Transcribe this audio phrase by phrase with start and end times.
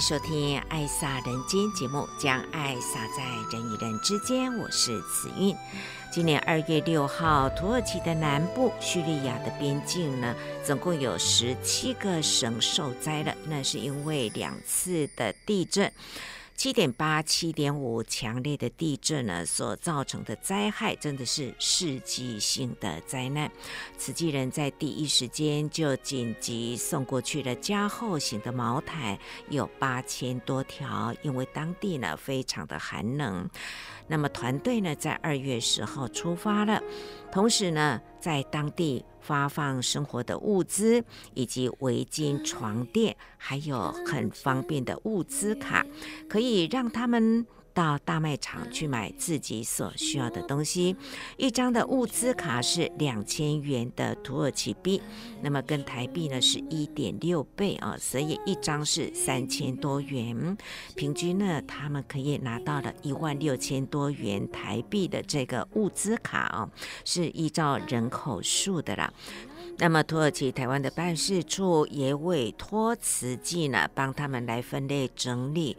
[0.00, 3.22] 收听《爱撒人间》节目，将爱撒在
[3.52, 4.50] 人与人之间。
[4.56, 5.54] 我是慈韵。
[6.10, 13.34] 今年二月六号，土耳其的南部叙利亚的边境呢，总共有十七个省受灾了。
[13.44, 15.92] 那是因为两次的地震。
[16.60, 23.50] 七点八、七点五强烈的地震呢，所造成的灾害真的是世纪性的灾难。
[23.96, 33.48] 慈济人在第一时间就紧急送过去了加厚型的毛毯，有八千多条，因为当地呢非常的寒冷。
[34.10, 36.82] 那么团队呢在二月十号出发了，
[37.32, 39.04] 同时呢在当地。
[39.22, 45.84] 发放生活的物资，以及围巾、床垫，还有很方便的物资卡，
[46.26, 47.46] 可以让他们。
[47.72, 50.96] 到大卖场去买自己所需要的东西，
[51.36, 55.00] 一张的物资卡是两千元的土耳其币，
[55.42, 60.56] 那么跟台币呢是一点六倍啊，所以一张是三千多元，
[60.94, 66.68] 平均呢他们可以拿到了一万六千多元台币的这个物资卡哦，
[67.04, 69.12] 是依照人口数的啦。
[69.78, 75.76] 那么土耳其台湾的办事处也委托慈济呢帮他们来分类整理。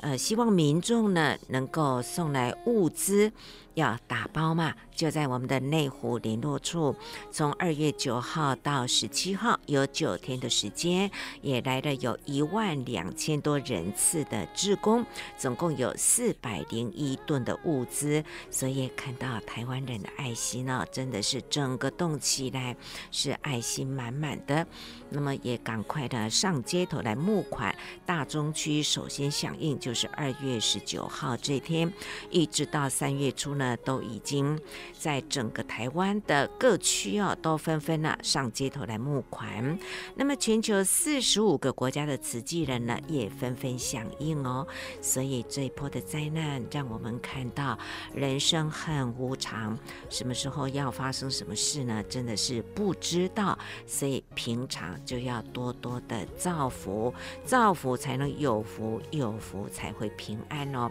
[0.00, 3.30] 呃，希望民众呢能够送来物资，
[3.74, 4.74] 要打包嘛。
[4.94, 6.94] 就在我们的内湖联络处，
[7.30, 15.06] 从二月九号到十七号，有九天的时间，也来了有一万两千多人次的志工，
[15.38, 18.22] 总共有四百零一吨的物资。
[18.50, 22.76] 所以看到台湾人的爱心呢，真的是整个动起来，
[23.10, 24.66] 是爱心满满的。
[25.08, 27.74] 那么也赶快的上街头来募款。
[28.04, 31.92] 大中区首先响应，就就是二月十九号这天，
[32.30, 34.56] 一直到三月初呢，都已经。
[34.96, 39.78] 在整个台湾的各区哦，都纷纷呢上街头来募款。
[40.14, 44.66] 那么全球四十五个国家的慈济人呢，也纷纷响应哦。
[45.00, 47.78] 所以这一波的灾难，让我们看到
[48.14, 49.76] 人生很无常，
[50.10, 52.02] 什么时候要发生什么事呢？
[52.10, 53.58] 真的是不知道。
[53.86, 57.12] 所以平常就要多多的造福，
[57.42, 60.90] 造福才能有福，有福才会平安哦。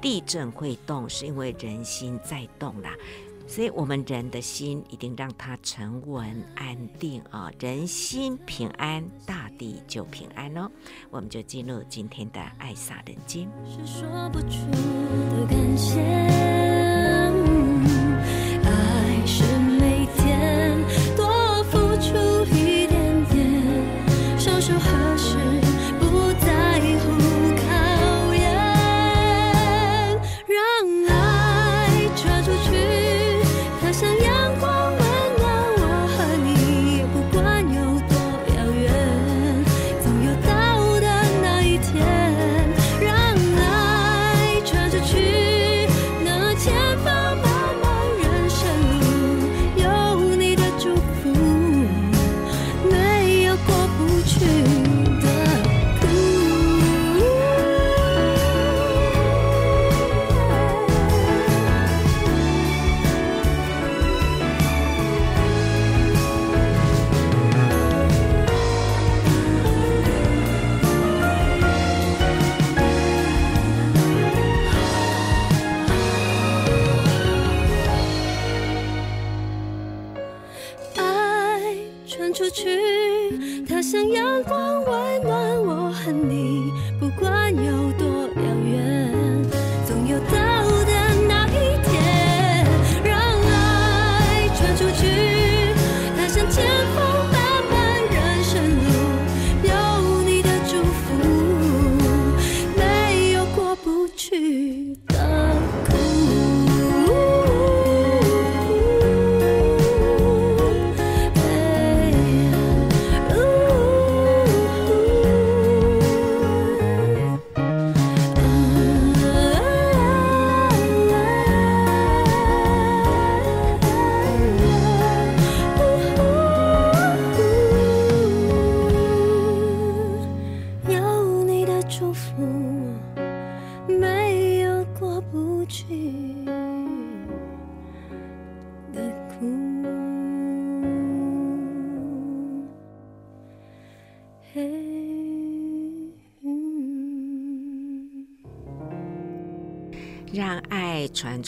[0.00, 2.94] 地震会动，是因为人心在动啦。
[3.48, 6.22] 所以，我们人的心一定让它沉稳
[6.54, 7.50] 安定啊！
[7.58, 10.70] 人心平安，大地就平安哦。
[11.10, 13.48] 我们就进入今天的爱洒人间。
[13.66, 14.48] 是说不出
[15.30, 15.98] 的感谢，
[18.62, 19.42] 爱是
[19.80, 20.78] 每天
[21.16, 21.26] 多
[21.64, 24.74] 付出一点点，收收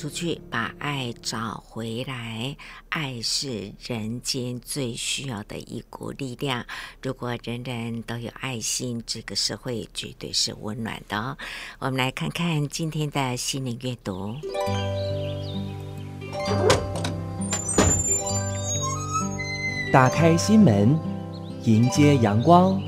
[0.00, 2.56] 出去，把爱找回来。
[2.88, 6.64] 爱是人间最需要的一股力量。
[7.02, 11.36] 如果人人都有爱心，这个社会绝对是温暖的哦。
[11.80, 14.34] 我们来看看今天的心灵阅读。
[19.92, 20.98] 打开心门，
[21.64, 22.80] 迎接阳光。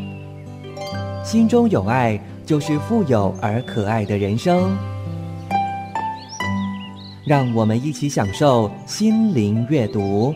[1.23, 4.75] 心中有爱，就是富有而可爱的人生。
[7.25, 10.35] 让我们一起享受心灵阅读。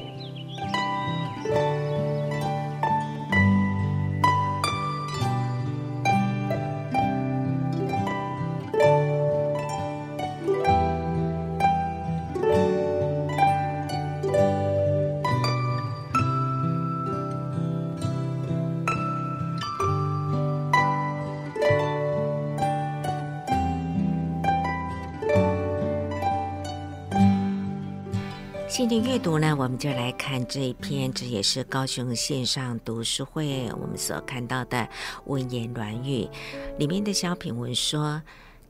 [29.77, 34.89] 们就来看这一篇，这也是高雄线上读书会我们所看到的
[35.27, 36.27] 文言软语
[36.79, 38.23] 里面的小品文说：“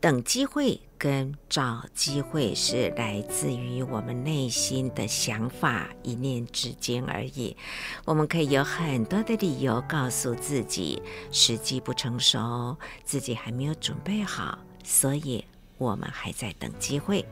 [0.03, 7.57] 等机会跟找机会是来自于我们内心的想法，一念之间而已。
[8.05, 11.01] 我们可以有很多的理由告诉自己，
[11.31, 15.45] 时机不成熟，自己还没有准备好，所以
[15.79, 17.25] 我们还在等机会。”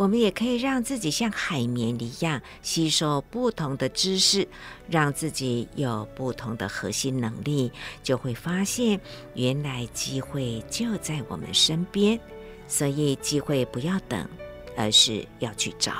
[0.00, 4.48] 我们也可以让自己像海绵一样吸收不同的知识，
[4.88, 7.70] 让自己有不同的核心能力，
[8.02, 8.98] 就会发现
[9.34, 12.18] 原来机会就在我们身边。
[12.66, 14.26] 所以机会不要等，
[14.74, 15.92] 而是要去找。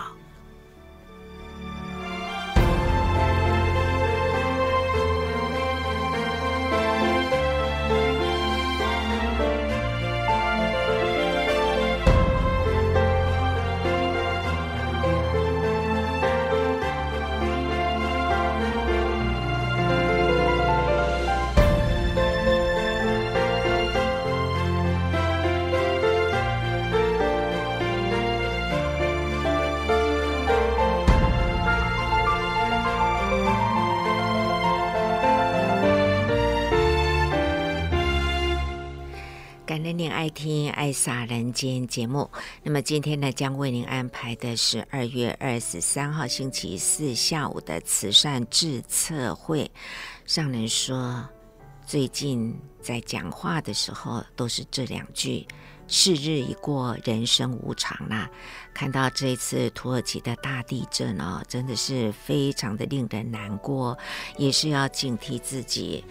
[40.09, 42.31] 爱听爱洒人间节目，
[42.63, 49.69] 那么今天呢，将为您安排的是二月二十三号星期四下午的慈善智测会。
[50.27, 51.29] 上人说，
[51.85, 55.45] 最近在讲话的时候都是这两句
[55.89, 58.31] ：“是日已过，人生无常啦。”
[58.73, 63.99] 看到这次土耳其的大地震哦，真的是非常的令人难过，
[64.39, 66.05] 也是要警惕自己。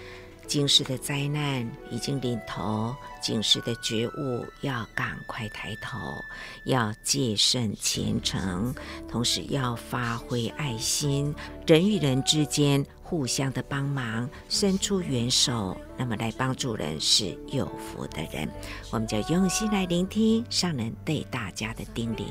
[0.50, 6.26] 今世的灾难已经临头，今世的觉悟要赶快抬头，
[6.64, 8.74] 要戒慎虔诚，
[9.08, 11.36] 同时要发挥爱心，
[11.68, 18.50] 人与人之间互相的帮忙，伸出援手，那么来帮助人是有福的人。
[18.90, 22.24] 我们就用心来聆听上人对大家的叮咛。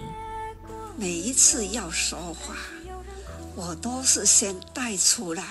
[0.96, 2.56] 每一次要说话，
[3.54, 5.44] 我都是先带出了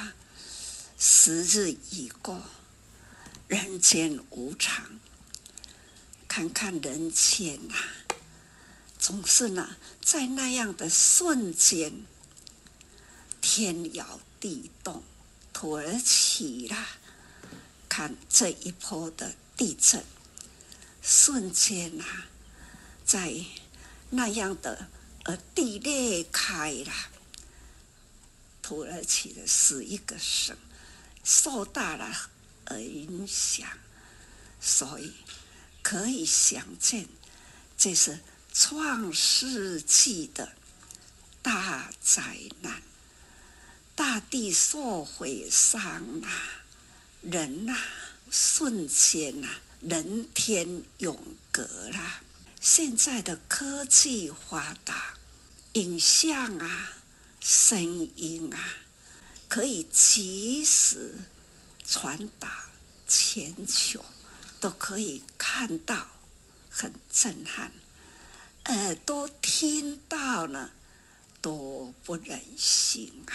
[0.98, 2.38] 时日已过。
[3.48, 5.00] 人间无常，
[6.28, 7.88] 看看人间呐、啊，
[9.00, 12.06] 总是呢，在那样的瞬间，
[13.40, 15.02] 天摇地动，
[15.54, 16.86] 土耳其啦，
[17.88, 20.04] 看这一波的地震，
[21.02, 22.28] 瞬间呐、啊，
[23.06, 23.34] 在
[24.10, 24.90] 那样的
[25.24, 26.92] 呃地裂开了，
[28.62, 30.58] 土耳其的是一个省
[31.24, 32.32] 受大了。
[32.70, 33.68] 而影响，
[34.60, 35.14] 所以
[35.82, 37.08] 可以想见，
[37.78, 38.20] 这是
[38.54, 40.54] 创世纪的
[41.42, 42.82] 大灾难，
[43.96, 46.30] 大地受毁伤啊，
[47.22, 47.80] 人呐、啊，
[48.30, 51.18] 瞬间呐、啊，人天永
[51.52, 52.22] 隔啦。
[52.60, 55.14] 现在的科技发达，
[55.74, 56.94] 影像啊，
[57.40, 57.82] 声
[58.16, 58.60] 音啊，
[59.48, 61.14] 可以及时。
[61.90, 62.66] 传达
[63.08, 64.04] 全球
[64.60, 66.08] 都可以看到，
[66.70, 67.72] 很震撼。
[68.66, 70.74] 耳朵听到了，
[71.42, 73.34] 多不忍心啊！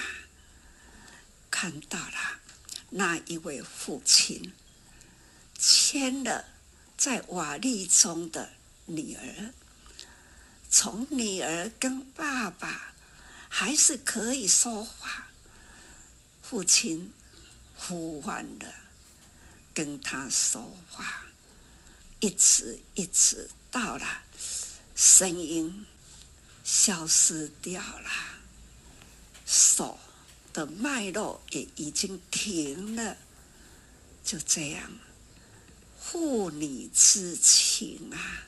[1.50, 2.40] 看到了
[2.90, 4.52] 那一位父亲
[5.58, 6.44] 牵了
[6.98, 8.50] 在瓦砾中的
[8.84, 9.54] 女儿，
[10.68, 12.92] 从女儿跟爸爸
[13.48, 15.28] 还是可以说话，
[16.42, 17.14] 父亲。
[17.88, 18.72] 呼唤的，
[19.74, 21.24] 跟他说话，
[22.20, 24.22] 一直一直到了
[24.94, 25.84] 声音
[26.62, 28.10] 消失掉了，
[29.44, 29.98] 手
[30.52, 33.16] 的脉络也已经停了，
[34.24, 34.90] 就这样，
[36.00, 38.44] 父女之情啊，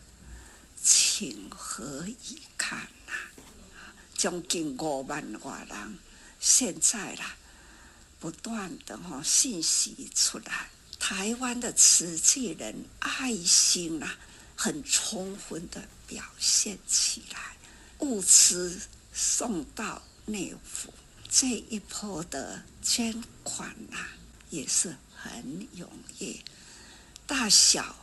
[0.80, 3.12] 情何以堪啊！
[4.16, 5.98] 将近五万多人，
[6.38, 7.36] 现在啦，
[8.24, 14.16] 不断的哈信息出来，台湾的慈济人爱心啊，
[14.56, 17.58] 很充分的表现起来，
[17.98, 18.80] 物资
[19.12, 20.94] 送到内府，
[21.28, 24.16] 这一波的捐款啊，
[24.48, 25.86] 也是很踊
[26.18, 26.42] 跃，
[27.26, 27.94] 大小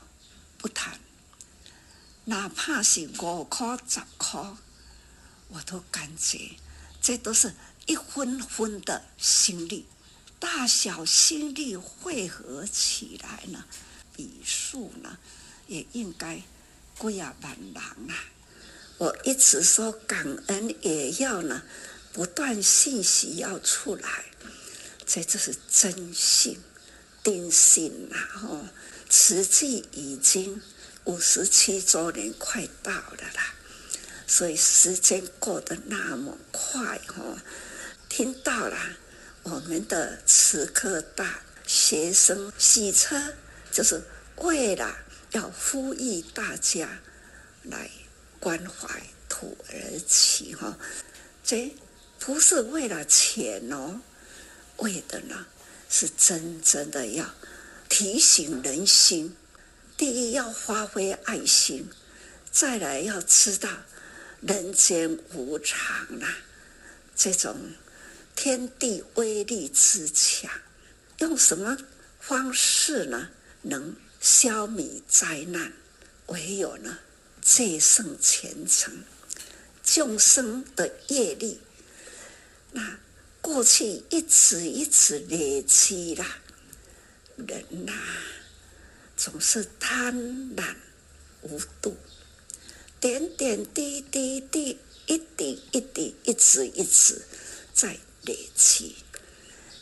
[0.60, 1.00] 不谈。
[2.26, 4.40] 哪怕是五块、十块，
[5.48, 6.52] 我都感觉
[7.02, 7.56] 这都是
[7.88, 9.88] 一分分的心力，
[10.42, 13.64] 大小心力汇合起来呢，
[14.16, 15.20] 笔数呢
[15.68, 16.42] 也应该
[17.00, 17.76] 几啊万人
[18.10, 18.26] 啊！
[18.98, 21.62] 我一直说感恩，也要呢
[22.12, 24.26] 不断信息要出来，
[25.06, 26.60] 这就是真信、
[27.24, 28.18] 定信呐！
[28.44, 28.66] 哦，
[29.10, 30.60] 实际已经。
[31.06, 33.56] 五十七周年快到了啦，
[34.28, 37.40] 所以时间过得那么快哦。
[38.08, 38.78] 听到了
[39.44, 43.34] 我们的慈科大学生洗车，
[43.72, 44.04] 就是
[44.38, 44.96] 为了
[45.32, 47.00] 要呼吁大家
[47.64, 47.90] 来
[48.40, 50.78] 关怀土耳其哈。
[51.44, 51.74] 这
[52.20, 54.00] 不是为了钱哦，
[54.78, 55.48] 为的呢
[55.90, 57.34] 是真正的要
[57.90, 59.36] 提醒人心。
[59.98, 61.90] 第一要发挥爱心，
[62.52, 63.70] 再来要知道
[64.42, 66.38] 人间无常啊，
[67.16, 67.56] 这种
[68.36, 70.52] 天地威力之强，
[71.20, 71.78] 用什么
[72.20, 73.30] 方式呢？
[73.64, 75.74] 能消弭灾难？
[76.28, 77.00] 唯有呢，
[77.42, 79.04] 戒慎虔诚，
[79.84, 81.60] 众生的业力，
[82.72, 83.00] 那
[83.42, 86.38] 过去一直一直累积啦，
[87.36, 87.94] 人呐、
[89.18, 90.16] 总是贪
[90.56, 90.76] 婪
[91.42, 91.98] 无度，
[93.00, 97.22] 点点滴滴滴，一滴一滴，一直一直
[97.74, 98.96] 在累积，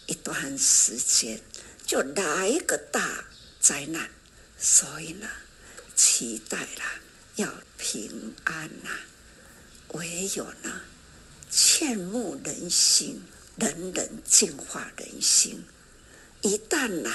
[0.08, 1.42] 一段时间
[1.86, 3.26] 就来一个大
[3.60, 4.10] 灾难。
[4.58, 5.28] 所以呢，
[5.96, 7.00] 期待啦
[7.36, 8.90] 要平安呐，
[9.90, 10.82] 唯有呢，
[11.50, 13.24] 劝募人心，
[13.58, 15.64] 人人净化人心。
[16.42, 17.14] 一旦呐。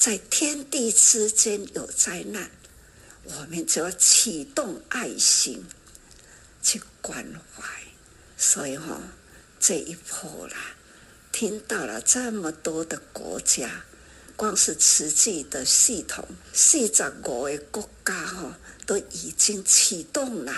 [0.00, 2.50] 在天地之间有灾难，
[3.24, 5.66] 我们就要启动爱心
[6.62, 7.22] 去关
[7.54, 7.62] 怀。
[8.38, 9.02] 所以哈、哦，
[9.60, 10.56] 这一波啦，
[11.30, 13.84] 听到了这么多的国家，
[14.34, 20.52] 光是慈济的系统，四十五个国家哈，都已经启动了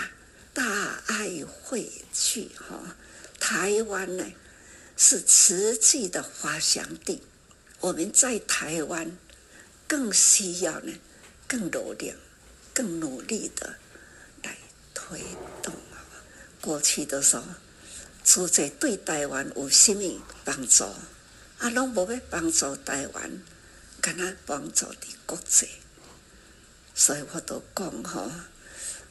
[0.53, 0.63] 大
[1.07, 2.95] 爱汇聚哈。
[3.39, 4.25] 台湾呢，
[4.95, 7.21] 是慈济的发祥地，
[7.81, 9.15] 我们在台湾。
[9.85, 10.91] 更需要呢，
[11.45, 12.15] 更努力、
[12.73, 13.75] 更努力的
[14.41, 14.57] 来
[14.91, 15.21] 推
[15.61, 15.75] 动。
[16.61, 17.43] 过去的时候，
[18.23, 20.85] 主在对台湾有什么帮助？
[21.59, 23.41] 啊，拢无要帮助台湾，
[24.01, 25.67] 敢若帮助你国际。
[26.95, 28.31] 所以我都讲吼，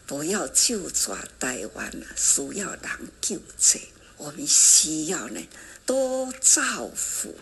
[0.07, 2.83] 不要救抓台湾，需要人
[3.21, 3.89] 救济。
[4.17, 5.41] 我们需要呢，
[5.85, 7.37] 多造福。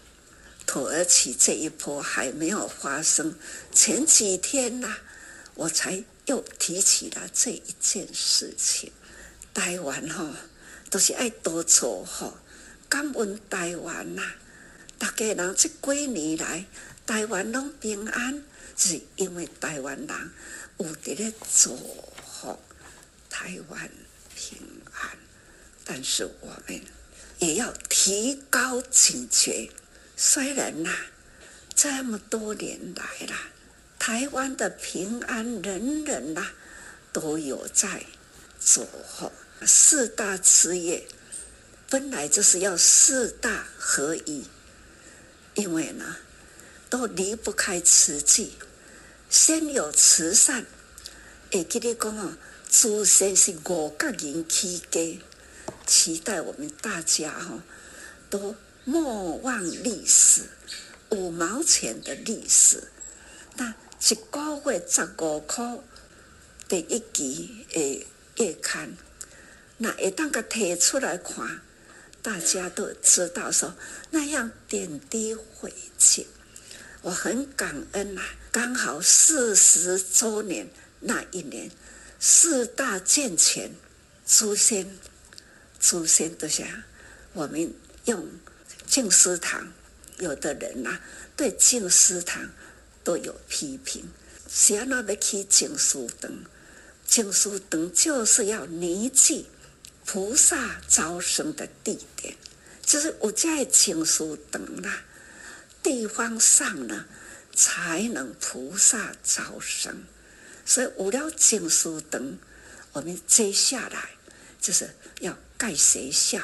[0.66, 3.34] 土耳其这一波还没有发生，
[3.72, 4.98] 前几天呐、啊，
[5.54, 8.92] 我才又提起了这一件事情。
[9.52, 10.34] 台湾哈、哦，
[10.90, 12.34] 都是爱多做哈，
[12.88, 14.22] 感恩台湾呐、
[14.98, 16.66] 大家人这几年来，
[17.06, 18.42] 台湾拢平安，
[18.76, 20.30] 是因为台湾人
[20.78, 21.78] 有伫咧做
[22.26, 22.58] 好
[23.28, 23.88] 台湾
[24.34, 24.58] 平
[24.92, 25.16] 安。
[25.84, 26.80] 但是我们
[27.38, 29.70] 也要提高警觉。
[30.16, 30.90] 虽然呐，
[31.74, 33.34] 这么多年来了，
[33.98, 36.48] 台湾的平安，人人呐
[37.12, 38.04] 都有在
[38.58, 39.32] 做好
[39.66, 41.06] 四大事业，
[41.88, 44.44] 本来就是要四大合一，
[45.54, 46.16] 因为呢，
[46.88, 48.52] 都离不开慈济，
[49.28, 50.66] 先有慈善，
[51.52, 52.36] 会记得讲哦，
[52.68, 55.20] 祖先是五个人起家，
[55.86, 57.62] 期待我们大家哈
[58.28, 58.54] 都。
[58.82, 60.40] 莫忘历史，
[61.10, 62.82] 五毛钱的历史，
[63.56, 63.74] 那
[64.08, 65.78] 一个月十五块
[66.66, 68.06] 第一期诶
[68.38, 68.96] 月刊，
[69.82, 71.62] 那一旦个提出来看，
[72.20, 73.74] 大家都知道说
[74.10, 76.26] 那样点滴回去，
[77.00, 78.20] 我很感恩呐、
[78.52, 80.68] 刚好四十周年
[81.00, 81.70] 那一年，
[82.18, 83.72] 四大健全，
[84.26, 84.98] 祖先，
[85.80, 86.66] 祖先都想
[87.32, 87.72] 我们
[88.04, 88.28] 用
[88.86, 89.72] 净思堂，
[90.18, 91.00] 有的人呐、
[91.34, 92.50] 对净思堂
[93.02, 94.06] 都有批评。
[94.46, 96.30] 谁那要去净思堂？
[97.06, 99.46] 净思堂就是要凝聚
[100.12, 102.34] 菩萨招生的地点，
[102.82, 105.04] 就是我在净书等啦，
[105.84, 107.06] 地方上呢，
[107.54, 110.02] 才能菩萨招生。
[110.66, 112.36] 所以有了净书等，
[112.90, 114.10] 我们接下来
[114.60, 114.90] 就是
[115.20, 116.42] 要盖学校，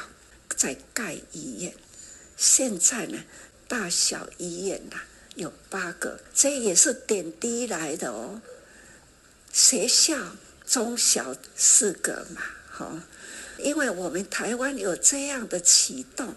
[0.55, 1.75] 再盖医院。
[2.37, 3.21] 现在呢，
[3.67, 4.95] 大小医院呐、
[5.35, 8.41] 有八个，这也是点滴来的哦。
[9.51, 13.03] 学校中小四个嘛，哈，
[13.59, 16.35] 因为我们台湾有这样的启动，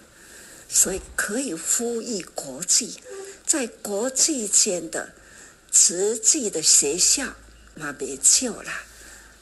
[0.68, 2.98] 所以可以呼吁国际，
[3.46, 5.12] 在国际间的
[5.72, 7.34] 实际的学校
[7.74, 8.70] 嘛，别旧了，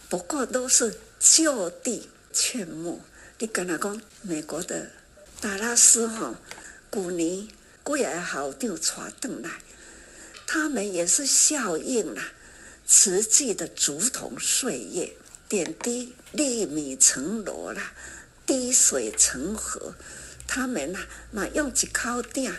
[0.08, 3.00] 不过都是就地劝募。
[3.38, 4.90] 你刚才讲美国的。
[5.40, 6.34] 达拉斯哈，
[6.90, 7.48] 古尼
[7.84, 9.48] 贵儿好就传登来，
[10.48, 12.20] 他们也是效应了，
[12.84, 15.12] 慈济的竹筒岁月，
[15.48, 17.92] 点滴粒米成箩啦，
[18.44, 19.94] 滴水成河。
[20.46, 20.98] 他们呐，
[21.30, 22.52] 嘛用一口鼎，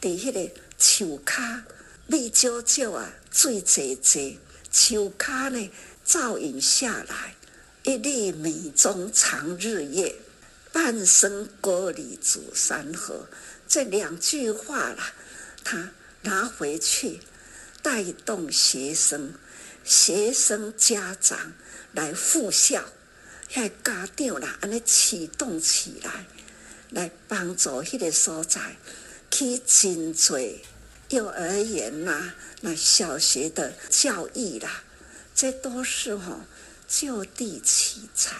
[0.00, 1.64] 在迄个树卡，
[2.06, 4.40] 米少少啊，水济济，
[4.72, 5.70] 树卡呢
[6.04, 7.36] 照应下来，
[7.84, 10.16] 一粒米中藏日月。
[10.72, 13.28] 半生锅里煮山河，
[13.66, 15.12] 这两句话啦，
[15.64, 15.90] 他
[16.22, 17.20] 拿回去
[17.86, 19.32] 带动学生、
[19.84, 21.52] 学生家长
[21.92, 22.84] 来复校，
[23.48, 26.26] 还家长啦，安尼启动起来，
[26.90, 28.76] 来帮助迄个所在
[29.30, 30.40] 去真做
[31.10, 34.82] 幼儿园呐，那小学的教育啦，
[35.32, 36.40] 这都是吼
[36.88, 38.34] 就地取材，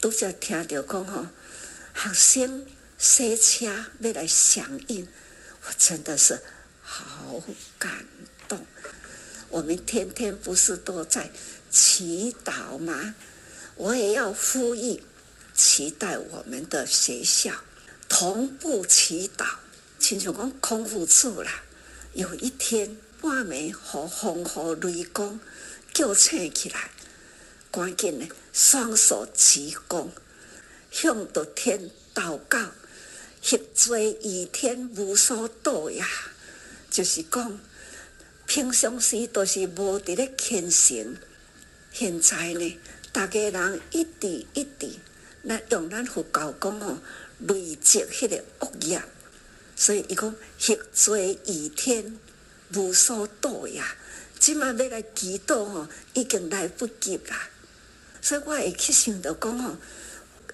[0.00, 1.26] 都在听到讲吼。
[1.94, 2.66] 学生
[2.98, 3.66] 塞车
[4.00, 5.06] 要来响应，
[5.62, 6.42] 我真的是
[6.82, 7.40] 好
[7.78, 8.19] 感动。
[9.50, 11.30] 我们天天不是都在
[11.70, 13.14] 祈祷吗？
[13.74, 15.02] 我也要呼吁，
[15.54, 17.52] 期待我们的学校
[18.08, 19.44] 同步祈祷。
[19.98, 21.62] 亲像讲空腹处啦，
[22.14, 25.38] 有一天半暝和风和雷公
[25.92, 26.90] 叫醒起来，
[27.70, 30.08] 赶紧呢双手鞠躬。
[30.90, 32.58] 向着天祷告，
[33.42, 36.08] 协罪与天无所道呀。
[36.90, 37.60] 就是讲，
[38.50, 41.16] 平常时都是无伫咧虔诚，
[41.92, 42.78] 现在呢，
[43.12, 44.90] 大家人一直一直，
[45.42, 46.98] 那用咱佛教讲哦，
[47.38, 49.00] 累积迄个恶业，
[49.76, 52.18] 所以伊讲协罪与天
[52.74, 53.94] 无所道呀。
[54.40, 57.48] 即马要来祈祷哦，已经来不及啦。
[58.20, 59.78] 所以我会去想到讲哦。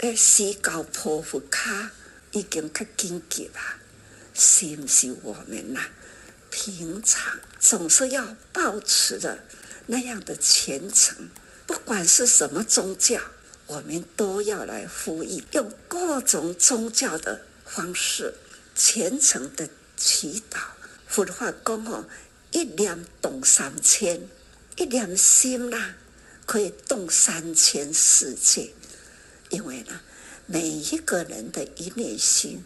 [0.01, 1.91] 诶，时教破佛卡
[2.33, 3.79] 已经较紧急啦，
[4.35, 5.81] 是毋是我们呐？
[6.59, 9.40] 平常总是要保持着
[9.85, 11.29] 那样的虔诚，
[11.66, 13.21] 不管是什么宗教，
[13.66, 18.33] 我们都要来呼吁，用各种宗教的方式
[18.75, 20.57] 虔诚的祈祷。
[21.07, 22.09] 佛法讲哦，
[22.53, 24.27] 一念动三千，
[24.77, 25.95] 一念心呐，
[26.47, 28.73] 可以动三千世界。
[29.51, 30.01] 因为呢，
[30.47, 32.64] 每一个人的一念心，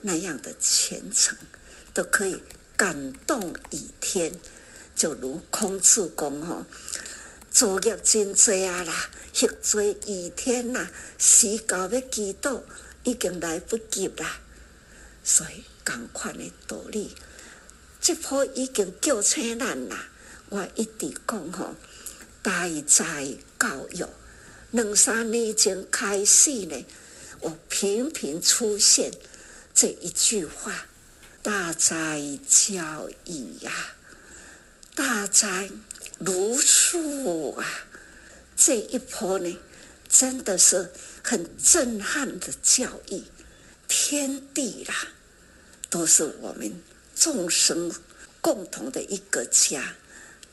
[0.00, 1.38] 那样的虔诚，
[1.94, 2.42] 都可以
[2.78, 4.32] 感动于天。
[4.96, 6.64] 就如孔子讲吼，
[7.52, 10.88] 作业真多啊啦，协罪于天呐，
[11.18, 12.62] 时到要祈祷
[13.04, 14.40] 已经来不及啦。
[15.22, 17.14] 所以同款的道理，
[18.00, 20.08] 这波已经叫醒咱啦。
[20.48, 21.74] 我一直讲吼，
[22.42, 24.04] 大哉教育。
[24.70, 26.84] 两三年前开始呢，
[27.40, 29.12] 我频频出现
[29.72, 30.86] 这一句话
[31.48, 33.72] ：“大哉教育呀，
[34.94, 35.70] 大哉
[36.18, 37.66] 如数啊！”
[38.54, 39.58] 这一波呢，
[40.10, 40.92] 真的是
[41.24, 43.22] 很震撼的教育。
[43.88, 44.94] 天地啦，
[45.88, 46.82] 都是我们
[47.16, 47.94] 众生
[48.42, 49.94] 共同的一个家。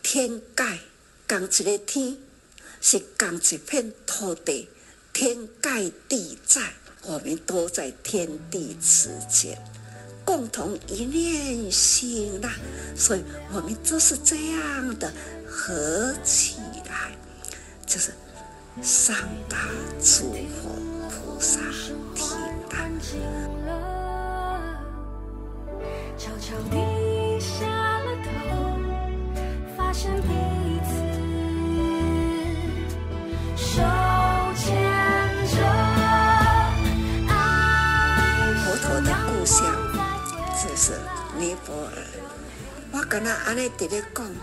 [0.02, 0.80] 天盖，
[1.28, 2.18] 刚一个天。
[2.80, 4.70] 是共一片土地，
[5.12, 9.62] 天盖地在，我们都在天地之间，
[10.26, 12.50] 共同一念心呐。
[12.96, 15.14] 所以，我们就是这样的
[15.48, 16.58] 合起
[16.90, 17.12] 来，
[17.86, 18.12] 就是
[18.82, 19.16] 三
[19.48, 19.58] 大
[20.02, 20.70] 诸佛
[21.10, 21.60] 菩萨
[22.16, 22.34] 提
[43.08, 44.36] 跟他安尼直咧讲，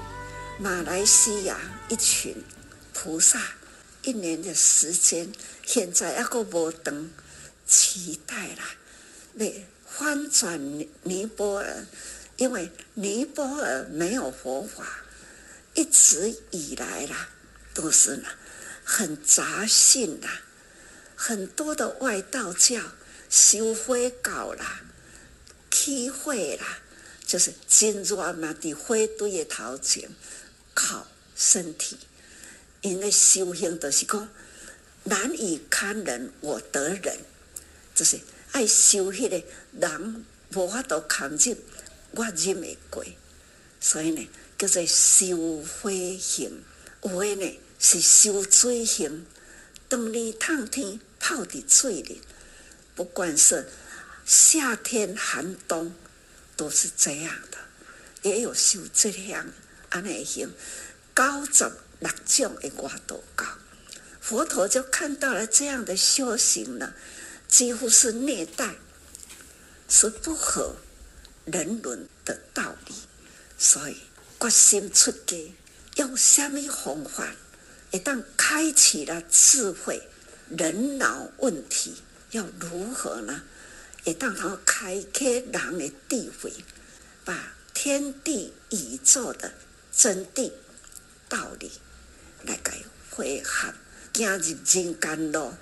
[0.58, 2.36] 马来西亚一群
[2.94, 3.40] 菩萨，
[4.02, 5.32] 一年的时间，
[5.66, 7.10] 现在还阁无长，
[7.66, 8.64] 期待啦，
[9.34, 9.46] 要
[9.84, 10.60] 翻转
[11.02, 11.86] 尼泊尔，
[12.36, 14.86] 因为尼泊尔没有佛法，
[15.74, 17.28] 一直以来啦，
[17.74, 18.28] 都是呢，
[18.84, 20.40] 很杂性啦，
[21.16, 22.80] 很多的外道教
[23.28, 24.82] 修会搞啦，
[25.68, 26.78] 开会啦。
[27.32, 30.06] 就是真热嘛，伫火堆的头前
[30.74, 31.96] 靠身体，
[32.82, 34.28] 因为修行就是讲
[35.04, 37.16] 难以堪忍，我得忍，
[37.94, 39.42] 就是爱修迄个
[39.80, 41.56] 人无法度堪忍，
[42.10, 43.02] 我忍会过，
[43.80, 46.62] 所以呢叫做修火行，
[47.02, 49.24] 有诶呢是修水行，
[49.88, 52.20] 当你烫天泡伫水里，
[52.94, 53.72] 不管是
[54.26, 55.94] 夏天寒冬。
[56.62, 57.58] 都是这样的，
[58.22, 59.44] 也有修这样
[59.88, 60.48] 安内行，
[61.12, 61.64] 高十
[61.98, 63.44] 六种的外道教，
[64.20, 66.94] 佛陀就看到了这样的修行呢，
[67.48, 68.76] 几乎是虐待，
[69.88, 70.76] 是不合
[71.46, 72.94] 人伦的道理，
[73.58, 73.96] 所以
[74.38, 75.36] 决心出家，
[75.96, 77.34] 用什么方法，
[77.90, 80.00] 一旦开启了智慧，
[80.48, 81.96] 人脑问题
[82.30, 83.42] 要如何呢？
[84.04, 86.52] 会当他开启人的智慧，
[87.24, 89.52] 把天地宇宙的
[89.92, 90.50] 真谛
[91.28, 91.70] 道理
[92.44, 93.72] 来给汇合，
[94.12, 95.54] 走入人间路，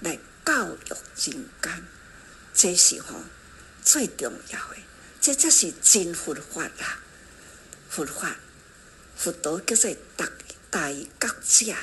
[0.00, 0.78] 来教育
[1.30, 1.84] 人间，
[2.52, 3.14] 这是吼
[3.82, 4.76] 最重要的，
[5.20, 6.98] 这才是真佛法啦！
[7.88, 8.36] 佛法，
[9.16, 10.28] 佛陀叫做大
[10.70, 11.08] 大觉
[11.42, 11.74] 者，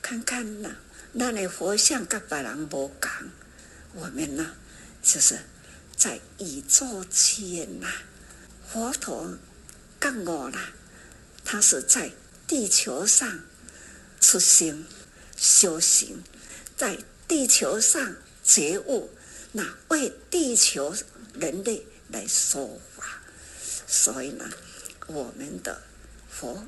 [0.00, 0.76] 看看呐，
[1.18, 3.10] 咱的佛像甲别人无共。
[3.98, 4.52] 我们呢，
[5.02, 5.38] 就是
[5.96, 7.88] 在宇宙间呐，
[8.70, 9.38] 佛陀
[9.98, 10.70] 告我啦，
[11.46, 12.12] 他是在
[12.46, 13.40] 地球上
[14.20, 14.84] 出生
[15.34, 16.22] 修行，
[16.76, 19.10] 在地球上觉悟，
[19.52, 20.94] 那为地球
[21.32, 23.22] 人类来说法。
[23.86, 24.50] 所以呢，
[25.06, 25.80] 我们的
[26.28, 26.66] 佛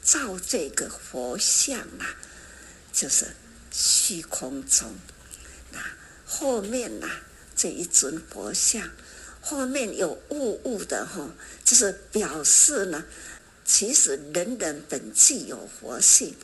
[0.00, 2.14] 造这个佛像啊，
[2.92, 3.34] 就是
[3.72, 4.94] 虚空中
[5.72, 5.80] 那。
[6.34, 7.06] 后面呐、
[7.54, 8.90] 这一尊佛像，
[9.42, 11.28] 后面有雾雾的哈，
[11.62, 13.04] 就是表示呢，
[13.66, 16.34] 其实人人本具有佛性，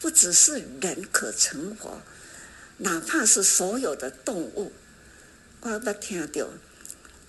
[0.00, 2.00] 不只是人可成佛，
[2.78, 4.72] 哪怕是所有的动物。
[5.60, 6.48] 我捌听到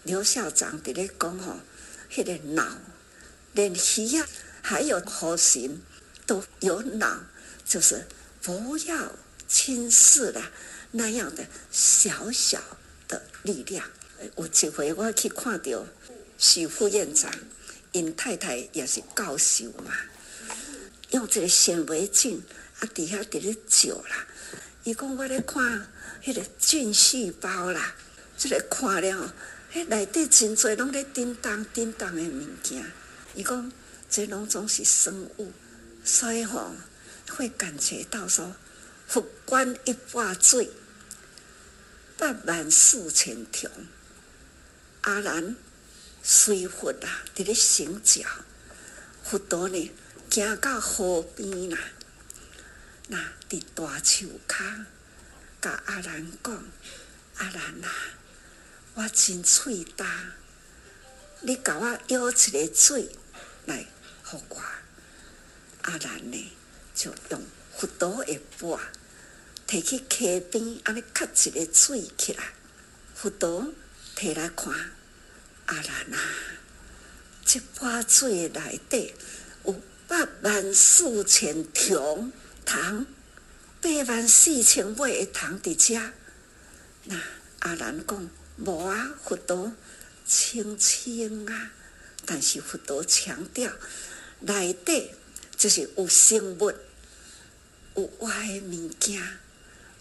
[0.04, 1.58] 刘校长在咧讲吼，
[2.16, 2.78] 那个脑，
[3.52, 4.26] 连鱼啊，
[4.62, 5.82] 还有河神
[6.26, 7.20] 都有脑，
[7.66, 8.08] 就是
[8.42, 9.12] 不要
[9.50, 10.42] 轻视了。
[10.92, 12.62] 那样的小小
[13.08, 13.90] 的力量，
[14.36, 15.86] 有一回我去看到
[16.38, 17.32] 许副院长，
[17.94, 19.94] 因太太也是教授嘛，
[21.12, 22.44] 用这个显微镜
[22.80, 24.28] 啊底下在咧照啦，
[24.84, 25.88] 伊讲我咧看
[26.22, 27.96] 迄个菌细胞啦，
[28.38, 29.34] 这个看了，
[29.74, 32.84] 迄内底真侪拢咧叮当叮当的物件，
[33.34, 33.72] 伊讲
[34.10, 35.54] 这拢总是生物，
[36.04, 36.72] 所以吼
[37.30, 38.54] 会感觉到说，
[39.08, 40.70] 佛观一挂水。
[42.22, 43.68] 八万四千条，
[45.02, 45.56] 阿兰
[46.22, 48.24] 随佛啊，伫咧行脚，
[49.24, 49.92] 佛陀呢
[50.30, 51.80] 行到河边啦，
[53.08, 53.18] 那
[53.50, 54.86] 伫大树骹，
[55.60, 56.64] 甲阿兰讲：
[57.38, 57.92] 阿兰啊，
[58.94, 60.06] 我真喙焦，
[61.40, 63.10] 你甲我舀一个水
[63.66, 63.88] 来
[64.30, 64.62] 给我。
[65.82, 66.52] 阿兰呢
[66.94, 67.44] 就用
[67.76, 68.80] 佛陀的钵。
[69.72, 71.02] 提去溪边，安尼
[71.34, 72.44] 吸一个水起来，
[73.16, 73.74] 佛陀
[74.18, 74.74] 提来看，
[75.68, 76.20] 阿难啊，
[77.46, 79.14] 这杯水内底
[79.64, 82.34] 有八万四千桶
[82.66, 83.06] 糖，
[83.80, 86.12] 八万四千尾的虫伫遮。
[87.06, 87.18] 那
[87.60, 89.72] 阿难讲无啊，佛陀
[90.26, 91.72] 清清啊，
[92.26, 93.72] 但是佛陀强调
[94.42, 95.12] 内底
[95.56, 96.74] 就是有生物，
[97.96, 99.24] 有坏物件。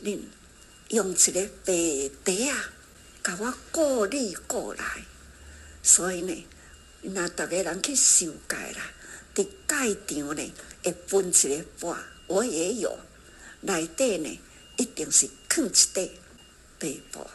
[0.03, 0.19] 恁
[0.89, 2.71] 用一个白茶啊，
[3.23, 5.05] 甲我过滤过来，
[5.83, 6.47] 所以呢，
[7.03, 8.91] 那逐个人去修改啦，
[9.35, 12.99] 伫戒场呢会分一个钵，我也有，
[13.61, 14.41] 内底呢
[14.79, 16.09] 一定是放一块
[16.79, 17.27] 白布，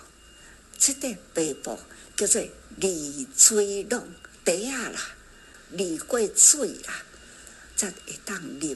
[0.77, 1.79] 即块白布
[2.17, 2.43] 叫做
[2.77, 4.07] 离水弄
[4.43, 4.99] 茶啊啦，
[5.69, 7.03] 离过水啦，
[7.77, 8.75] 才会当啉，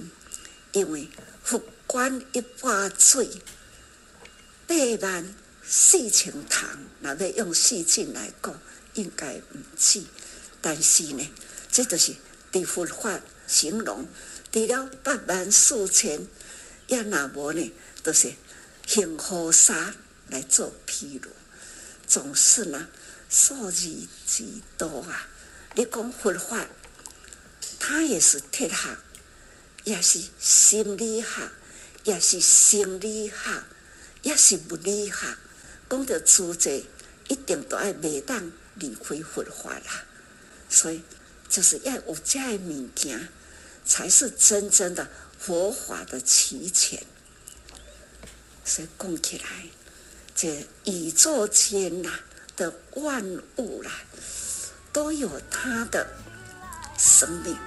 [0.73, 1.07] 因为
[1.43, 2.59] 佛管一杯
[2.97, 3.27] 水。
[4.69, 5.35] 八万
[5.67, 8.61] 四千堂，那要用细菌来讲，
[8.93, 10.03] 应该唔止
[10.61, 11.27] 但是呢，
[11.71, 12.13] 这就是
[12.51, 14.07] 对佛法形容，
[14.51, 16.27] 除了八万四千，
[16.85, 17.71] 也那无呢，
[18.03, 18.33] 都、就是
[18.87, 19.95] 恒河沙
[20.27, 21.31] 来做譬如，
[22.05, 22.89] 总是呢
[23.27, 24.45] 数字之
[24.77, 25.27] 多啊！
[25.73, 26.67] 你讲佛法，
[27.79, 28.97] 它也是哲学，
[29.83, 31.27] 也是心理学，
[32.03, 33.63] 也是生理学，
[34.21, 35.15] 也是物理学。
[35.89, 36.83] 讲到诸这，
[37.27, 40.03] 一定都爱袂当离开佛法啦。
[40.69, 41.01] 所以，
[41.49, 43.29] 就是要有这样物件，
[43.85, 47.01] 才是真正的佛法的齐全。
[48.63, 49.45] 所以讲起来，
[50.35, 52.11] 这宇宙间呐
[52.55, 53.23] 的万
[53.57, 53.91] 物啦，
[54.93, 56.07] 都有它的
[56.97, 57.57] 生命。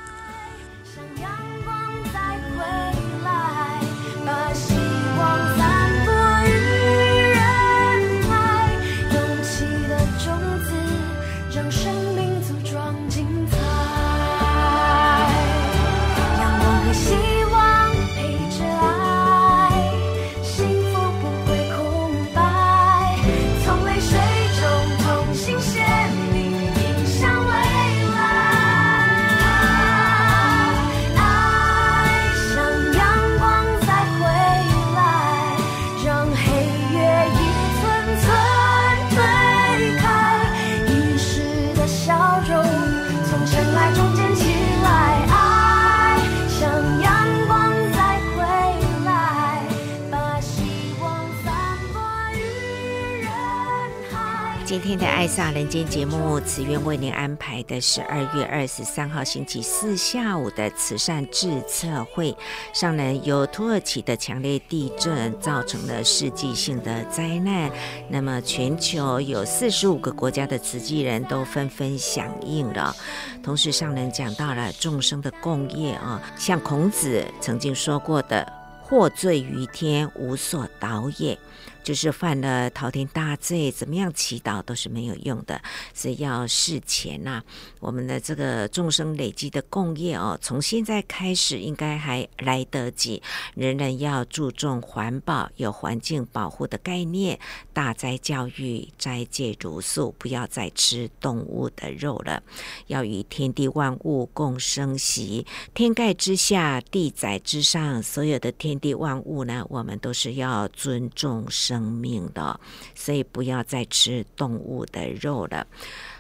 [55.73, 62.37] 间》节目，慈愿为您安排的是二月二十三号星期四下午的慈善智策会。
[62.75, 67.71] 上人由土耳其的强烈地震造成了世纪性的灾难，
[68.11, 72.95] 那么全球有四十五个国家的慈济人都纷纷响应了。
[73.43, 78.47] 同时，上人讲到了众生的共业啊，像孔子曾经说过的
[78.85, 81.39] ：“获罪于天，无所祷也。”
[81.83, 85.61] 就是犯了滔天大罪，怎么样祈祷都是没有用的，
[85.93, 87.45] 所以要事前呐、啊。
[87.81, 93.21] 我们的这个众生累积的共业哦，从现在开始应该还来得及。
[93.55, 97.39] 人人要注重环保，有环境保护的概念，
[97.73, 102.43] 大斋教育，斋戒茹素，不要再吃动物的肉了，
[102.87, 105.47] 要与天地万物共生息。
[105.75, 111.33] 天盖之下，地载之上，所有的天地万物呢，我们都是要尊重。
[111.49, 112.59] 生命的，
[112.95, 115.67] 所以不要再吃动物的肉了。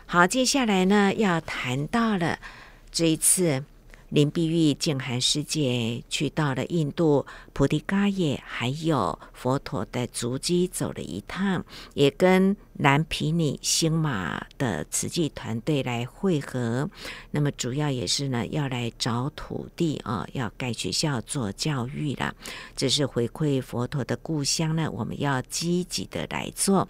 [0.07, 2.39] 好，接下来呢，要谈到了
[2.91, 3.65] 这一次
[4.13, 12.55] 林碧玉静涵师姐去到了印度菩提伽耶，还有佛陀的足迹走了一趟，也跟。
[12.75, 16.89] 南皮尼星马的慈济团队来会合，
[17.31, 22.35] 那么主要也是呢，要来找土地啊，要盖学校做教育了。
[22.75, 26.89] 这是回馈佛陀的故乡呢，我们要积极的来做，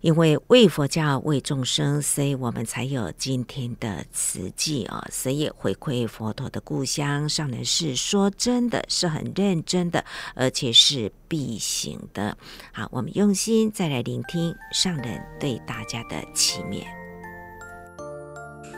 [0.00, 5.06] 因为为佛教、为众生，所以我们才有今天的慈济啊。
[5.10, 12.36] 所以回馈佛陀的故乡，上人是说真的是很认真的，而且是必行的。
[12.72, 15.21] 好，我们用心再来聆听上人。
[15.38, 16.84] 对大家的祈勉。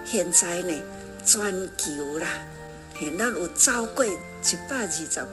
[0.05, 0.83] 现在呢，
[1.25, 2.29] 全球啦，
[2.99, 4.17] 现在有超过一
[4.69, 5.27] 百二十几个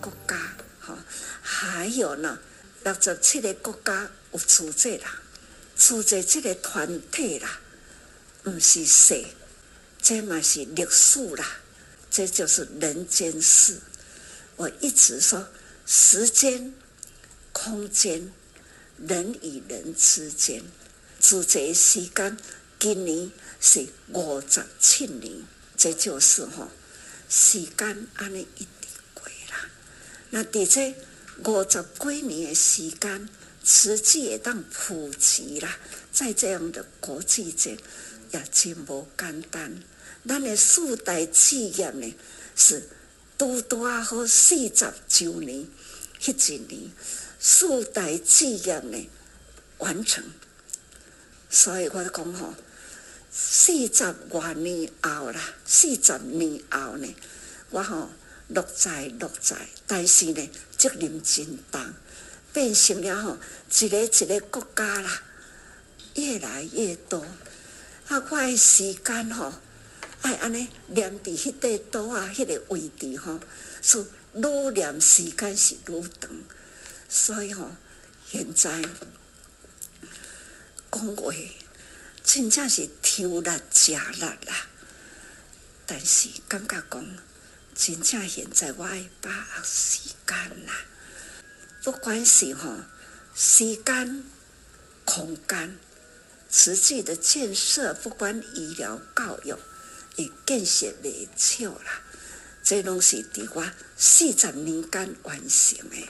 [0.00, 0.36] 国家，
[0.80, 0.98] 哈，
[1.42, 2.38] 还有呢，
[2.84, 5.20] 六十七个国家有组织啦，
[5.76, 7.48] 组织这个团体啦，
[8.42, 9.26] 不是谁，
[10.02, 11.46] 这嘛是历史啦，
[12.10, 13.78] 这就是人间事。
[14.56, 15.46] 我一直说，
[15.86, 16.74] 时间、
[17.52, 18.32] 空间。
[18.98, 20.62] 人与人之间，
[21.18, 22.36] 自这时间，
[22.78, 23.30] 今年
[23.60, 25.44] 是五十七年，
[25.76, 26.68] 这就是吼
[27.28, 29.68] 时间安尼一直过啦。
[30.30, 30.94] 那伫这
[31.44, 33.28] 五十几年的时间，
[33.62, 35.78] 实际也当普及啦，
[36.10, 37.76] 在这样的国际间
[38.32, 39.82] 也真无简单。
[40.26, 42.14] 咱的四大企业呢，
[42.56, 42.88] 是
[43.36, 45.66] 拄拄啊好四十周年，
[46.18, 46.90] 迄一年。
[47.48, 49.08] 四大志业呢
[49.78, 50.24] 完成，
[51.48, 52.52] 所以我讲吼，
[53.30, 57.14] 四十多年后啦，四十年后呢，
[57.70, 58.10] 我吼
[58.48, 59.56] 乐在乐在，
[59.86, 61.94] 但是呢责任真重，
[62.52, 63.38] 变成了吼
[63.78, 65.22] 一个一个国家啦，
[66.16, 67.24] 越来越多，
[68.08, 69.52] 啊，我的时间吼
[70.22, 73.38] 爱安尼念伫迄块岛啊，迄个位置吼，
[73.80, 74.04] 是
[74.34, 76.28] 愈念时间是愈长。
[77.08, 77.70] 所以吼，
[78.30, 78.82] 现在
[80.90, 81.32] 讲话
[82.24, 84.66] 真正是抽力吃力啦。
[85.86, 87.06] 但是感觉讲，
[87.74, 90.74] 真正现在我爱把握时间啦，
[91.84, 92.74] 不管是吼
[93.34, 94.24] 时间、
[95.04, 95.78] 空间、
[96.50, 99.54] 实际的建设，不管医疗、教育，
[100.16, 102.02] 也建设未少啦。
[102.64, 106.08] 这拢是伫我四十年间完成的，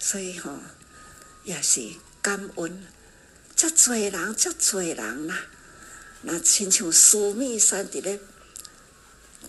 [0.00, 0.58] 所以吼
[1.44, 2.86] 也是感恩。
[3.54, 5.38] 遮济人，遮济人啦，
[6.22, 8.18] 那亲像须弥山伫咧。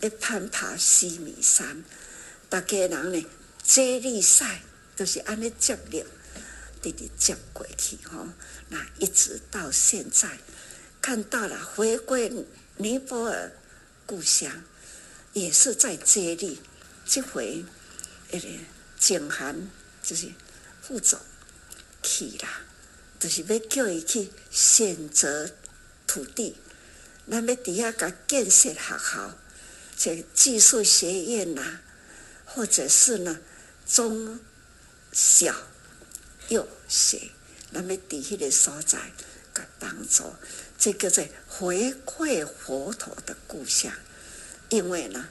[0.02, 1.84] 一攀爬须弥山，
[2.50, 3.26] 大家人呢，
[3.62, 4.62] 接力赛
[4.96, 6.04] 都是安尼接力，
[6.82, 8.28] 直直接过去吼。
[8.70, 10.40] 那一直到现在，
[11.02, 12.46] 看到了回归
[12.78, 13.52] 尼泊尔
[14.06, 14.64] 故乡，
[15.34, 16.60] 也是在接力。
[17.06, 17.64] 这回，
[18.32, 18.48] 那个
[18.98, 19.70] 景涵
[20.02, 20.32] 就是
[20.92, 21.18] 副总
[22.04, 22.64] 去啦，
[23.18, 25.50] 就是要叫伊去选择
[26.06, 26.58] 土地，
[27.30, 29.38] 咱要底下甲建设学校。
[29.96, 31.82] 这技术学院呐、啊，
[32.44, 33.40] 或者是呢
[33.88, 34.38] 中
[35.14, 35.56] 小
[36.50, 37.30] 幼学，
[37.70, 39.00] 那么底下的所在
[39.54, 40.36] 甲当做
[40.78, 43.94] 这个在回馈佛陀的故乡，
[44.68, 45.30] 因为呢，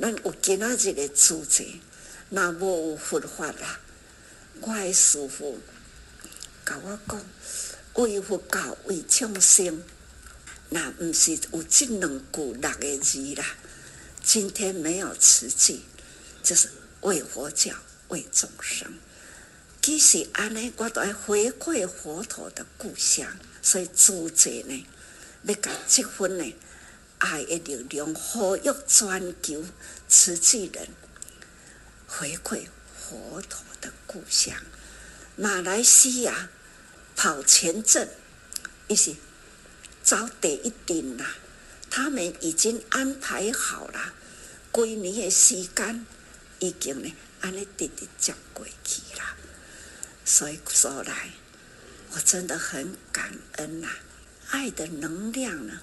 [0.00, 1.82] 咱有今仔日的主题，
[2.30, 3.78] 那无有佛法啦，
[4.64, 5.58] 我的师父
[6.64, 7.20] 跟我讲，
[7.94, 9.82] 为佛教为众生，
[10.68, 13.44] 那不是有即两句六个字啦。
[14.22, 15.82] 今天没有慈济，
[16.44, 16.70] 就是
[17.00, 17.74] 为佛教、
[18.08, 18.94] 为众生。
[19.82, 23.26] 其实安尼，我都要回馈佛陀的故乡，
[23.60, 24.86] 所以组织呢，
[25.42, 26.54] 要把这份呢
[27.18, 29.64] 爱的力量，呼吁全球
[30.08, 30.86] 慈济人
[32.06, 32.68] 回馈
[33.02, 34.56] 佛陀的故乡。
[35.36, 36.48] 马来西亚
[37.16, 38.08] 跑前镇，
[38.86, 39.16] 一起
[40.04, 41.34] 找第一点啦。
[41.90, 44.14] 他们已经安排好了，
[44.72, 46.06] 几年的时间
[46.60, 49.36] 已经呢，安尼直直接过去啦。
[50.24, 51.30] 所以说来，
[52.12, 53.88] 我真的很感恩呐、
[54.50, 55.80] 爱的能量呢，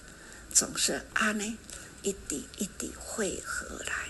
[0.51, 1.57] 总是安尼
[2.01, 4.09] 一滴一滴汇合来。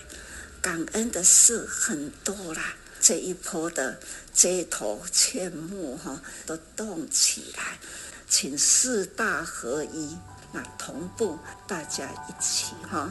[0.62, 3.98] 感恩的事很多啦，这一波的
[4.32, 7.78] 街头劝募哈，都动起来，
[8.28, 10.16] 请四大合一。
[10.52, 13.10] 那同步，大家一起哈。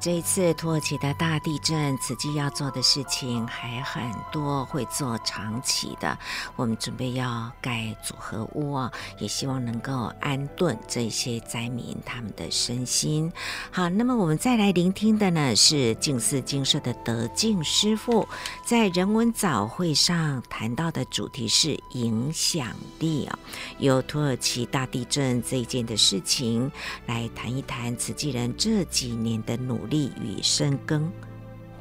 [0.00, 6.18] 这一次土耳其的大地震，慈济要做的事情还很多，会做长期的。
[6.56, 13.30] 我们准备要盖组合屋啊，也希望能够安顿这些灾民他们的身心。
[13.70, 18.26] 好，那么我们再来聆听的呢是静思精舍的德静师父
[18.64, 23.38] 在人文早会上谈到的主题是影响力啊，
[23.78, 26.72] 由土耳其大地震这一件的事情
[27.04, 29.89] 来谈一谈慈济人这几年的努力。
[29.90, 31.10] 力与深耕，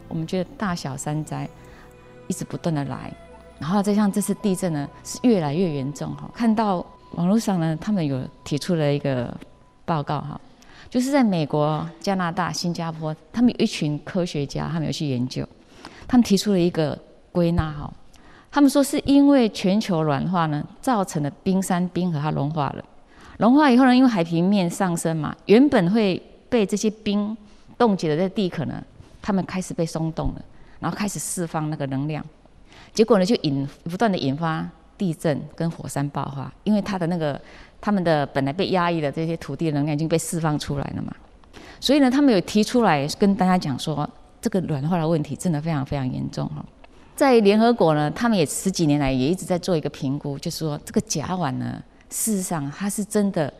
[0.07, 1.47] 我们觉得大小山灾
[2.27, 3.13] 一直不断的来，
[3.59, 6.29] 然后再像这次地震呢，是越来越严重哈。
[6.33, 9.33] 看到网络上呢，他们有提出了一个
[9.85, 10.39] 报告哈，
[10.89, 15.47] 就是在美国、加拿大、新加坡，他们有一群科学家，他们有去研究，
[16.07, 16.97] 他们提出了一个
[17.31, 17.91] 归纳哈，
[18.51, 22.83] 他们说是因为全球暖化呢，造成的冰山冰河它融化了，
[23.37, 27.35] 融化以后呢，因为海平面上升嘛，原本会被这些冰
[27.79, 28.83] 冻结的这地壳呢，
[29.21, 30.41] 他们开始被松动了，
[30.79, 32.23] 然后开始释放那个能量，
[32.93, 37.39] 结果呢就引不断的引发地震跟火山爆发，因为它的那个
[37.79, 41.15] 他们的本来被压抑的这些土地能量已经被释放出来了嘛，
[41.79, 44.07] 所以呢他们有提出来跟大家讲说，
[44.41, 46.63] 这个软化的问题真的非常非常严重哈，
[47.15, 53.51] 在联合国呢，他们也十几年来也一直在做一个评估，就是说这个甲烷呢，事实上它是真的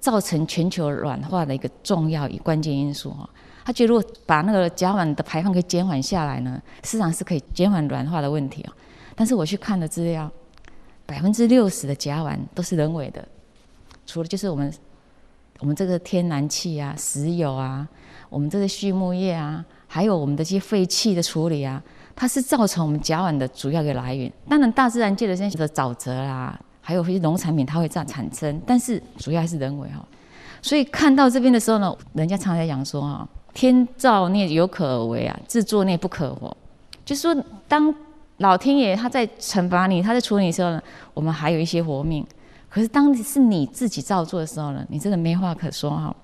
[0.00, 3.28] 造成全球暖化的一个重要与关键因素哈。
[3.68, 8.72] 他觉得，如果把那个甲烷的排放给减缓下来呢，市场是可以减缓软化的问题哦。
[9.14, 10.32] 但是我去看的资料，
[11.04, 13.22] 百分之六十的甲烷都是人为的，
[14.06, 14.72] 除了就是我们
[15.58, 17.86] 我们这个天然气啊、石油啊、
[18.30, 21.82] 我们这个畜牧业啊，还有我们的这些废气的处理啊，
[22.16, 24.32] 它是造成我们甲烷的主要的来源。
[24.48, 30.02] 当然，大自然界的这些的沼泽啦，还有一些农产品，它会这样产生，但是主要还是人为哈。
[30.62, 33.28] 所以看到这边的时候呢，人家常常在讲说啊。
[33.58, 36.56] 天造孽有可为啊，自作孽不可活。
[37.04, 37.92] 就是说，当
[38.36, 40.80] 老天爷他在惩罚你，他在处理你的时候呢，
[41.12, 42.24] 我们还有一些活命。
[42.68, 46.14] 可是当是你自己造作的时候呢，你真的没话可说哈。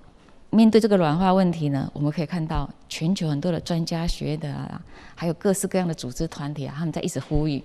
[0.50, 4.80] 面对这个暖化问题呢，我们可以看到全球很多的专家学者啊，
[5.16, 7.60] 还有各式各样的组织团体啊，他们在一直呼吁，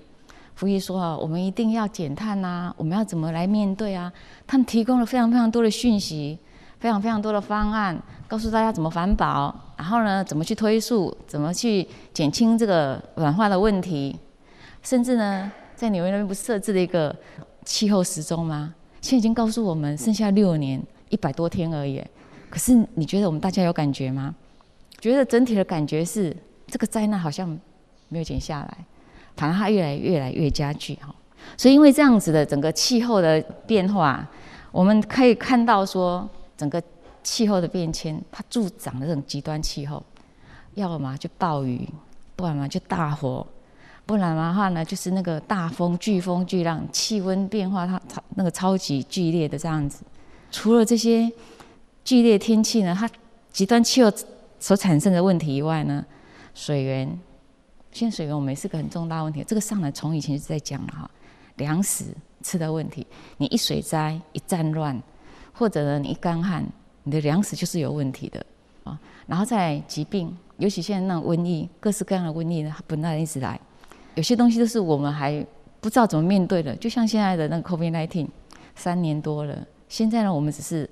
[0.60, 4.12] 呼吁说啊，我们一定要减碳呐，我们要怎么来面对啊？
[4.48, 6.40] 他们提供了非常非常多的讯息，
[6.80, 7.96] 非常非常多的方案，
[8.30, 14.16] 告诉大家怎么环保，然后呢，怎么去推速，怎么去减轻这个软化的问题，
[14.84, 17.14] 甚至呢，在纽约那边不是设置了一个
[17.66, 18.76] 气候时钟吗？
[19.02, 22.00] 现在已经告诉我们剩下六年一百多天而已。
[22.52, 24.36] 可是你觉得我们大家有感觉吗？
[25.00, 26.36] 觉得整体的感觉是
[26.68, 27.50] 这个灾难好像
[28.10, 28.78] 没有减下来，
[29.38, 31.16] 反而它越来越来越加剧哈。
[31.58, 34.28] 所以因为这样子的整个气候的变化，
[34.72, 36.80] 我们可以看到说整个
[37.24, 40.04] 气候的变迁，它助长了这种极端气候，
[40.76, 41.88] 要么就暴雨，
[42.36, 43.46] 不然嘛就大火。
[44.06, 50.04] 不然的话呢，就是那个大风、飓风、巨浪，气温变化它超那个超级剧烈的这样子。
[50.50, 51.32] 除了这些
[52.04, 53.08] 剧烈天气呢，它
[53.52, 54.12] 极端气候
[54.60, 56.04] 所产生的问题以外呢，
[56.56, 57.08] 水源，
[57.92, 59.44] 现在水源我们也是个很重大问题。
[59.48, 61.12] 这个上来从以前就在讲了哈，
[61.58, 62.06] 粮食
[62.42, 63.06] 吃的问题，
[63.38, 65.00] 你一水灾、一战乱，
[65.54, 66.66] 或者呢你一干旱，
[67.10, 68.46] 你的粮食就是有问题的
[68.84, 69.00] 啊。
[69.26, 73.60] 然后在疾病，尤其现在那种瘟疫，各式各样的瘟疫呢，它不断一直来。
[74.14, 75.44] 有些东西都是我们还
[75.82, 78.28] 不知道怎么面对的，就像现在的那个 COVID-19，
[78.76, 80.88] 三年多了，现在呢，我们只是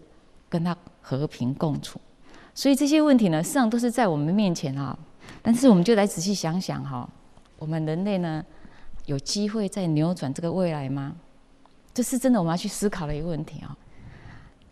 [0.49, 2.01] 跟它和平共处。
[2.55, 4.97] 所以这些问题呢，实际上都是在我们面前啊。
[5.43, 7.07] 但是我们就来仔细想想哈，
[7.59, 8.43] 我们人类呢，
[9.05, 11.15] 有机会再扭转这个未来吗？
[11.93, 13.75] 这是真的我们要去思考的一个问题啊。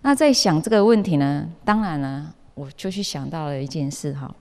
[0.06, 4.32] 那在想这个问题呢，当然呢，我就去想到了一件事哈，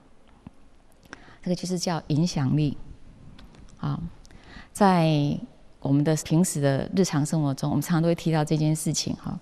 [1.41, 2.77] 这个就是叫影响力。
[3.79, 3.99] 啊，
[4.71, 5.35] 在
[5.79, 9.35] 我们的平时的日常生活中，我们常常都会提到这件事情哈。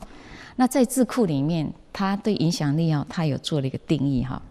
[0.55, 4.41] 那在智库里面，他对影响力啊，他有做了一个定义哈。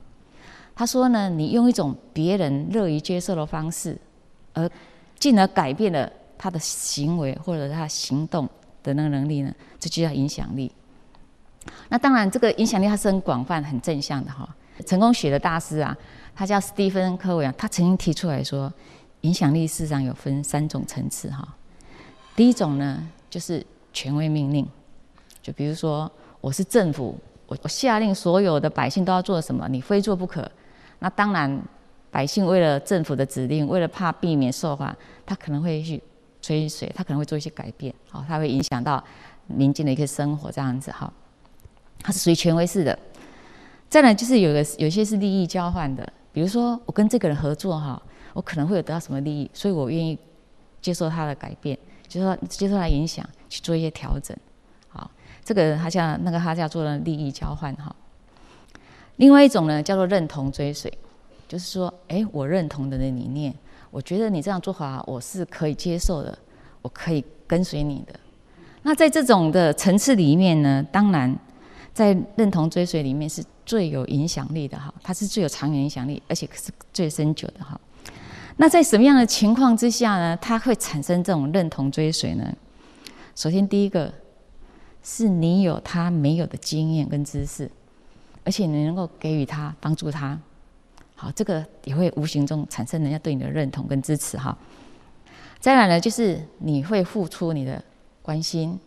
[0.74, 3.98] 他说呢，你用一种别人乐于接受的方式，
[4.52, 4.70] 而
[5.18, 8.46] 进而改变了他的行为或者他行动
[8.82, 9.50] 的那个能力呢，
[9.80, 10.70] 这就叫影响力。
[11.88, 14.48] 那当然，这个影响力它是很广泛、很正向的哈。
[14.86, 15.96] 成功学的大师啊，
[16.34, 18.72] 他叫史蒂芬·科维啊，他曾经提出来说。
[19.22, 21.46] 影响力事实上有分三种层次哈。
[22.34, 24.66] 第一种呢，就是权威命令，
[25.40, 26.10] 就比如说
[26.40, 30.50] 我是政府，我我下令所有的百姓都要做什么，你非做不可。
[30.98, 31.62] 那当然，
[32.10, 34.92] 百姓为了政府的指令，为了怕避免受罚，
[35.24, 36.02] 他可能会去
[36.40, 39.00] 追随，他可能会做一些改变，好，他会影响到
[39.46, 41.12] 民间的一个生活这样子哈。
[42.02, 42.98] 它是属于权威式的。
[43.88, 48.02] 再来就是有个有些是利益交换的，比如说我跟这个人合作哈。
[48.34, 50.18] 我可能会有得到什么利益，所以我愿意
[50.80, 51.78] 接受他的改变，
[52.08, 54.34] 接受接受他影响，去做一些调整。
[54.88, 55.10] 好，
[55.44, 57.94] 这个他叫那个他叫做利益交换哈。
[59.16, 60.90] 另外一种呢，叫做认同追随，
[61.46, 63.54] 就是说，哎，我认同的理念，
[63.90, 66.38] 我觉得你这样做法我是可以接受的，
[66.80, 68.18] 我可以跟随你的。
[68.80, 71.38] 那在这种的层次里面呢，当然
[71.92, 77.80] 在认同追随里面是最有影响力的哈，它是最有长远影响力，而且是最深久的哈。
[78.56, 80.36] 那在什么样的情况之下呢？
[80.36, 82.54] 它会产生这种认同追随呢？
[83.34, 84.12] 首先，第一个
[85.02, 87.70] 是你有他没有的经验跟知识，
[88.44, 90.38] 而且你能够给予他帮助他，
[91.14, 94.56] 好，这个也会无形中产生人家对你的认同跟支持哈。
[95.58, 97.82] 再来呢，就是你会付出你的
[98.20, 98.78] 关心、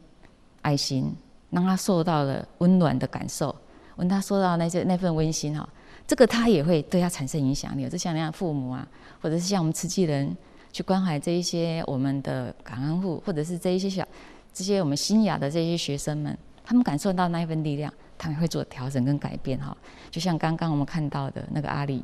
[0.62, 1.12] 爱心，
[1.56, 3.56] 让他受到了温暖的感受，
[3.96, 5.68] 让他受到那些那份温馨哈。
[6.06, 8.86] 这个他也会对他产生影响力，就像那样父母啊，
[9.22, 10.36] 或者是像我们慈济人
[10.72, 14.06] 去关怀这一些我们的感恩户，或者是这一些小
[14.54, 19.76] 这些我们新雅的这些学生们，他们感受到那一份力量，他们会做调整跟改变哈。
[20.12, 22.04] 就像刚刚我们看到的那个阿里，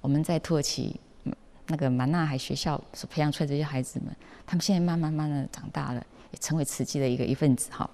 [0.00, 0.98] 我们在土耳其
[1.66, 4.14] 那个满纳海学校所培养出来的这些孩子们，
[4.46, 7.90] 他们现在慢慢慢的长大了，也成为慈济的一个一份子哈。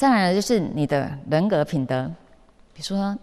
[0.00, 2.10] 再来呢，就是你的人格品德，
[2.72, 3.14] 比如说。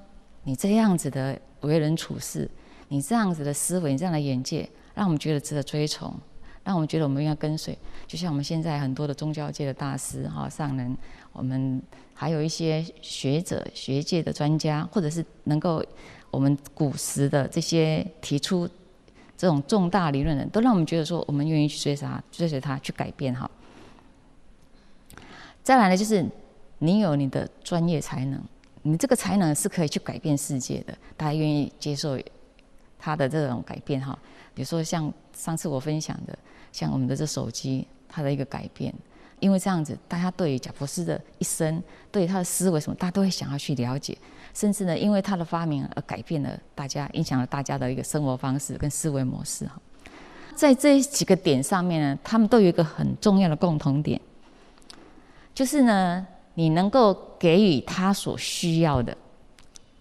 [0.44, 2.50] 你这样子的为人处事，
[2.88, 6.14] 你这样子的思维，你这样的眼界，让我们觉得值得追崇，
[6.64, 7.78] 让我们觉得我们应该跟随。
[8.08, 10.96] 就像我们现在很多的宗教界的大师哈上人，
[11.34, 11.82] 我们
[12.14, 15.84] 还有一些学者、学界的专家，或者是能够
[16.32, 18.70] 我们古时的这些提出
[19.36, 23.52] 这种重大理论的人，都让我们觉得说，我们愿意去追随他，追随他去改变哈。
[25.62, 26.26] 再来呢，就是
[26.80, 28.42] 你有你的专业才能。
[28.84, 32.18] 你这个才能是可以去改变世界的，大家愿意接受
[32.98, 34.18] 他的这种改变哈。
[34.54, 36.38] 比如说像上次我分享的，
[36.72, 38.94] 像我们的这手机，它的一个改变，
[39.40, 44.18] 因为这样子，大家对于贾伯斯的一生，对于他的思维什么，大家都会想要去了解，
[44.54, 49.82] 甚至呢，因为他的发明而改变了大家，影响了大家的一个生活方式跟思维模式哈。
[50.56, 54.20] 在这几个点上面呢，他们都有一个很重要的共同点，
[55.54, 56.26] 就是呢，
[56.60, 59.16] 你能够给予他所需要的，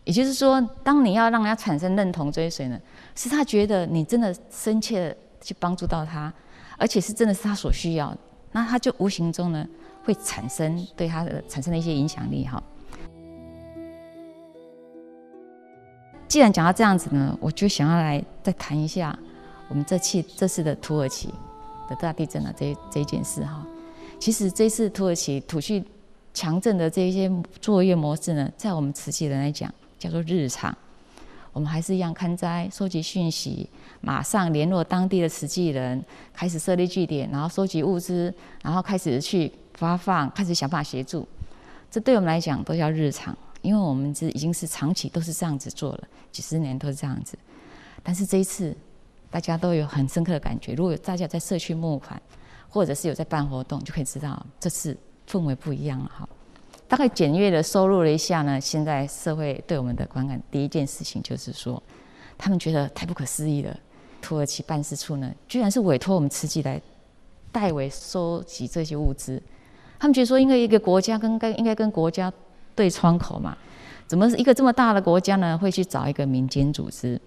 [0.05, 2.81] 也就是说，当你要让他产生认同追随呢，
[3.15, 6.33] 是他觉得你真的深切的去帮助到他，
[6.79, 8.19] 而且是真的是他所需要的，
[8.53, 9.69] 那他就无形中呢
[10.03, 12.63] 会产生对他的产生的一些影响力哈。
[16.27, 19.17] 既然讲到这样子呢，我就想要来再谈一下
[19.69, 21.29] 我们这次这次的土耳其
[21.87, 23.63] 的大地震的这这件事哈。
[24.19, 25.85] 其实这次土耳其土叙
[26.37, 27.33] 强震的这一些
[27.63, 30.77] 作业模式呢，在我们慈济人来讲叫做日常。
[31.55, 33.67] 我们还是一样勘灾、收集讯息，
[34.03, 38.33] 马上联络当地的慈济人，开始设立据点，然后收集物资，
[38.63, 41.27] 然后开始去发放，开始想办法协助。
[41.91, 43.35] 这对我们来讲都叫日常。
[43.63, 47.37] 因为我们这已经是长期都是这样子做了，几十年都是这样子。
[48.03, 48.77] 但是这一次，
[49.31, 50.75] 大家都有很深刻的感觉。
[50.75, 52.21] 如果大家在社区募款，
[52.69, 54.97] 或者是有在办活动，就可以知道这次
[55.29, 56.29] 氛围不一样了哈。
[56.89, 61.83] 大概简略的收录了一下呢，现在社会对我们的观感，第一件事情就是说，
[62.39, 63.77] 他们觉得太不可思议了。
[64.23, 66.81] 土耳其办事处呢，居然是委托我们慈济来
[67.51, 69.43] 代为收集这些物资。
[69.99, 72.33] 他们觉得说，因为一个国家跟该应该跟国家。
[72.77, 73.57] 对窗口嘛，
[74.07, 77.19] 怎么一个这么大的国家呢，会去找一个民间组织？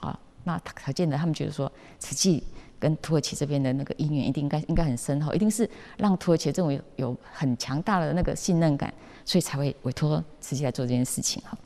[0.00, 2.44] 啊，那可见的他们觉得说，慈济
[2.78, 8.92] 跟土耳其这边的那个姻缘一定应该应该很深厚，一定是让土耳其这种有很强大的那个信任感，
[9.24, 11.56] 所以才会委托慈济来做这件事情哈。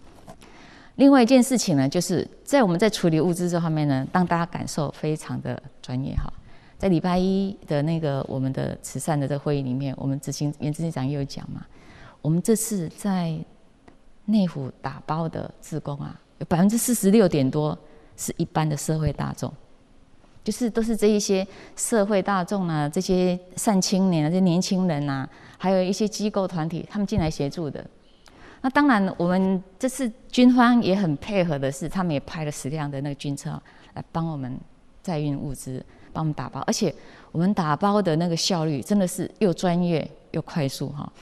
[0.97, 6.31] 另外一件事情呢，就是在我们在处理物资这方面呢，让大家感受非常的专业哈。
[6.79, 11.65] 在礼拜一的那个我们的慈善的这会议里面，我们执行原执行长也有讲嘛。
[12.21, 13.39] 我们这次在
[14.27, 17.77] 内湖打包的志工啊，有百分之四十六点多
[18.17, 19.53] 是一般的社会大众，
[20.45, 27.85] 就是都是这一些社会大众啊，这些善青年啊，这些年轻人啊，还有一些机构团体，他们进来协助的。
[28.61, 33.51] 那当然，我们这次军方也很配合的是，他们也派了十辆的那个军车
[33.95, 34.57] 来帮我们
[35.03, 36.95] 载运物资，帮我们打包，而且
[37.33, 41.13] 我们打包的那个效率真的是又专业又快速哈。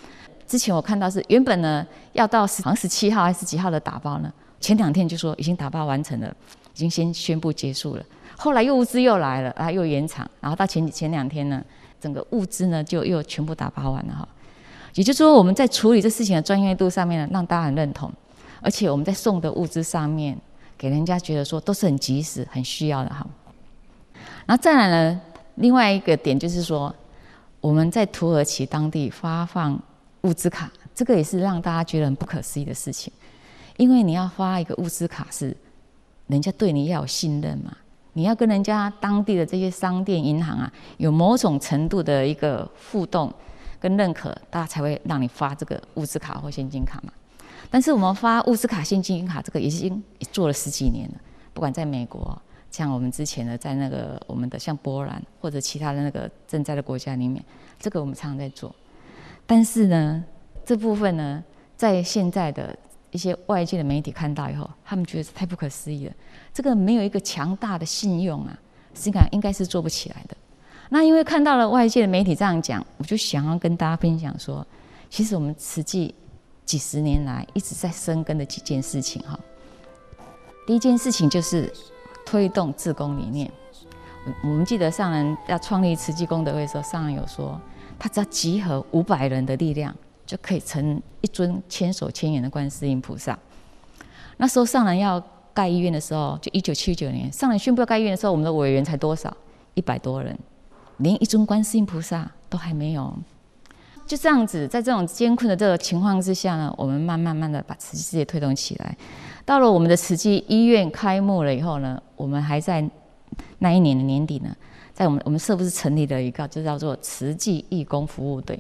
[0.47, 4.33] 之前我看到是原本呢要到十好像十七号还是几号的打包呢？
[4.61, 6.29] 前两天就说已经打包完成了，
[6.75, 8.05] 已经先宣布结束了。
[8.43, 11.62] 后来又物资又来了啊，又延长，然后到前前两天呢，
[12.01, 14.26] 整个物资呢就又全部打包完了哈。
[14.95, 18.11] 也就是说我们在处理这事情的专业度上面呢，让大家很认同，
[18.62, 20.36] 而且我们在送的物资上面，
[20.78, 23.26] 给人家觉得说都是很及时、很需要的哈。
[24.47, 25.20] 然后再来呢，
[25.57, 26.95] 另外一个点就是说，
[27.61, 29.80] 我们在土耳其当地发放。
[30.24, 33.11] 物资卡，这个也是让大家觉得很不可思议的事情，
[33.78, 35.57] 因为你要发一个物资卡，是
[36.26, 37.74] 人家对你要有信任嘛，
[38.15, 43.33] 你要跟人家当地的这些商店、银行啊，有某种程度的一个互动
[43.79, 47.13] 跟认可，大家才会让你发这个物资卡或现金卡嘛。
[47.71, 51.15] 但是我们发物资卡、现金卡，这个已经也做了十几年了，
[51.53, 52.37] 不管在美国，
[52.71, 57.45] 像我们之前的在那个我们的像波兰或者其他的那个赈灾的国家里面，
[57.79, 58.75] 这个我们常常在做。
[59.47, 60.25] 但是呢，
[60.65, 61.43] 这部分呢，
[61.77, 62.77] 在现在的
[63.11, 66.13] 一些外界的媒体看到以后，他们觉得是太不可思议了。
[66.53, 68.59] 这个没有一个强大的信用啊，
[68.95, 70.37] 实际上应该是做不起来的。
[70.89, 74.67] 那因为看到了外界的媒体这样讲，我就想要跟大家分享说，
[75.09, 76.15] 其实我们慈济
[76.65, 79.39] 几十年来一直在深耕的几件事情哈。
[80.67, 81.73] 第一件事情就是
[82.25, 83.51] 推动自工理念。
[84.43, 87.61] 我们记得上人要创立慈济功德会的时候，上人有说。
[88.03, 89.95] 他只要集合五百人的力量，
[90.31, 93.37] 就可以成一尊千手千眼的观世音菩萨。
[94.37, 95.20] 那时候上人要
[95.53, 99.37] 盖医院的时候，就一九七九年，上人宣布要盖医院的时候，我们的委员才多少？
[99.74, 100.39] 一百多人，
[100.99, 103.12] 连一尊观世音菩萨都还没有。
[104.07, 108.97] 就这样子，在这种艰困的这个情况之下呢，我们慢慢慢的把慈济事业推动起来。
[109.45, 112.89] 到了我们的慈济医院开幕了以后呢，我们还在
[113.59, 114.55] 那一年的年底呢。
[114.95, 118.59] 在我们我们社部是成立了一个，就叫做慈济义工服务队。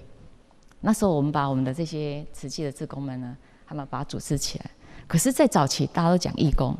[0.80, 4.70] 那时候我们把我们的这些慈济的志工们呢，他们把它组织起来。
[5.06, 6.76] 可是，在早期大家都讲义工，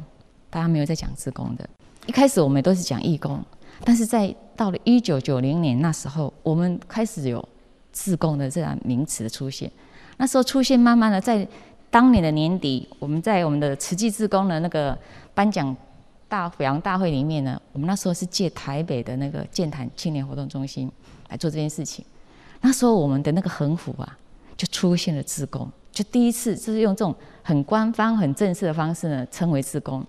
[0.48, 1.68] 大家没有在讲志工的。
[2.07, 3.42] 一开始我们都是讲义工，
[3.84, 7.46] 但是在到了一九九零年那时候，我们开始有
[7.92, 9.70] 志工的这样名词的出现。
[10.16, 11.46] 那时候出现，慢慢的在
[11.90, 14.98] 当年的年底，我们在我们的慈济志工的那个
[15.34, 15.76] 颁奖。
[16.30, 20.88] 大表扬大会里面呢，我们那时候是借台北的那个健谈青年活动中心
[21.28, 22.05] 来做这件事情。
[22.61, 24.19] 那时候我们的那个横幅啊，
[24.57, 30.05] 就出现了志工，就第一次就是用这种很官方、很正式的方式呢称为志工。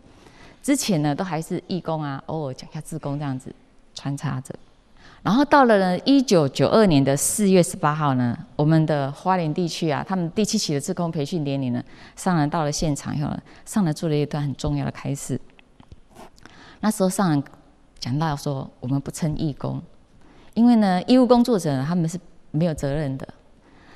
[0.61, 3.53] 之前呢都还是义工啊，偶尔讲一下志工这样子
[3.95, 4.53] 穿插着。
[5.23, 11.83] 然后到了呢，一九九二年的四月十八号呢，我们的花莲地区啊，他们第七期的志工培训典礼呢，
[12.15, 15.39] 上人到了现场以后呢，上人做了一段很重要的开示。
[16.79, 17.43] 那时候上人
[17.99, 19.79] 讲到说，我们不称义工，
[20.55, 22.19] 因为呢，义务工作者他们是
[22.51, 23.27] 没有责任的，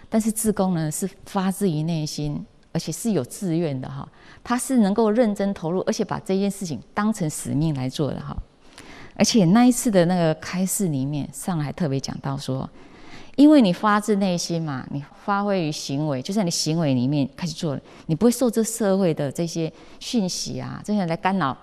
[0.10, 4.08] 但是志工呢是发自于内心，而且是有自愿的哈，
[4.44, 8.36] 他是能够认真投入，而且把这件事情当成使命来做的哈。
[9.18, 12.70] 而且那一次的那个开示里面，上来特别讲到说，
[13.38, 21.58] 因为你发自内心嘛，你发挥于行为，就在你行为里面开始做了，你不会受这社会的这些讯息啊，这些来干扰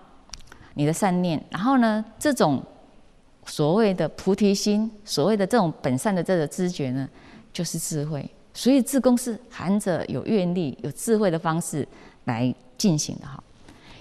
[0.74, 1.42] 你的善念。
[1.50, 2.62] 然后呢，这种
[3.46, 7.08] 所谓的菩提心，所谓的这种本善的这个知觉呢，
[7.52, 8.28] 就是智慧。
[8.54, 11.86] 所以自工是含着有愿力、有智慧的方式
[12.24, 13.42] 来进行的哈。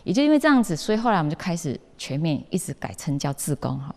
[0.03, 3.93] 也就因为这样子，所以后来我们就开始全面一直改称叫自工哈。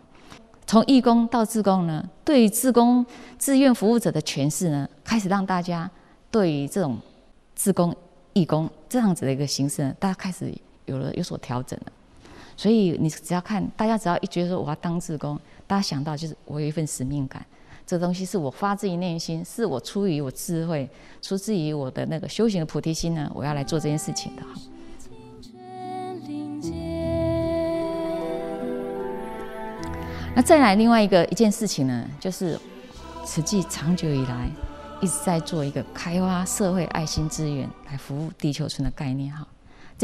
[0.66, 3.04] 从义工到自工呢，对于自工
[3.38, 5.90] 志愿服务者的诠释呢，开始让大家
[6.30, 6.98] 对于这种
[7.54, 7.94] 自工、
[8.32, 10.52] 义工这样子的一个形式呢，大家开始
[10.86, 11.92] 有了有所调整了。
[12.56, 17.44] 所以你只要看，大家只要一觉得说我要当志工，大家想到就是我有一份使命感，
[17.86, 20.88] 这东西是我发自于内心，是我出于我智慧，
[21.20, 24.48] 出自于我的那个修行的菩提心呢，我要来做这件事情的哈。
[30.36, 32.58] 那再来另外一个一件事情呢，就是
[33.24, 34.48] 慈济长久以来
[35.00, 39.46] 一直在做一个开发社会爱心资源来服务地球村的概念哈。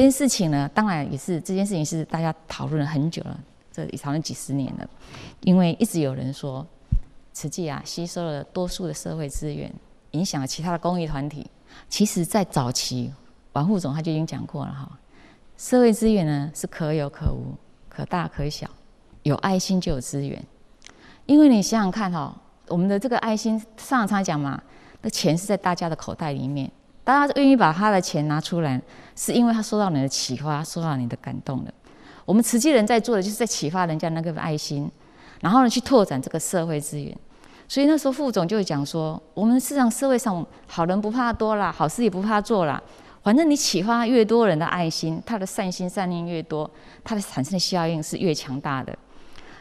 [0.00, 3.38] 这件事情呢，当然也是这件事情是大家讨论了很久了，
[3.70, 4.88] 这也讨论几十年了。
[5.42, 6.66] 因为一直有人说，
[7.34, 9.70] 慈济啊吸收了多数的社会资源，
[10.12, 11.46] 影响了其他的公益团体。
[11.90, 13.12] 其实，在早期，
[13.52, 14.90] 王副总他就已经讲过了哈，
[15.58, 17.54] 社会资源呢是可有可无，
[17.90, 18.66] 可大可小。
[19.24, 20.42] 有爱心就有资源，
[21.26, 22.34] 因为你想想看哈，
[22.68, 24.62] 我们的这个爱心，上常讲嘛，
[25.02, 26.72] 那钱是在大家的口袋里面，
[27.10, 28.80] 大家愿意把他的钱拿出来，
[29.16, 31.74] 是因为他受到你的启发，受到你的感动的。
[32.24, 34.88] 我们慈济人在做的，就是在启发人家那个爱心，
[35.40, 37.16] 然后呢，去拓展这个社会资源。
[37.66, 42.80] 所以那时候副总就会讲说，我们市场社会上好人不怕多啦，好事也不怕做啦。
[43.22, 46.70] 反正你启发越多人的爱心，他的善心善念越多，
[47.04, 48.96] 他的产生的效应是越强大的。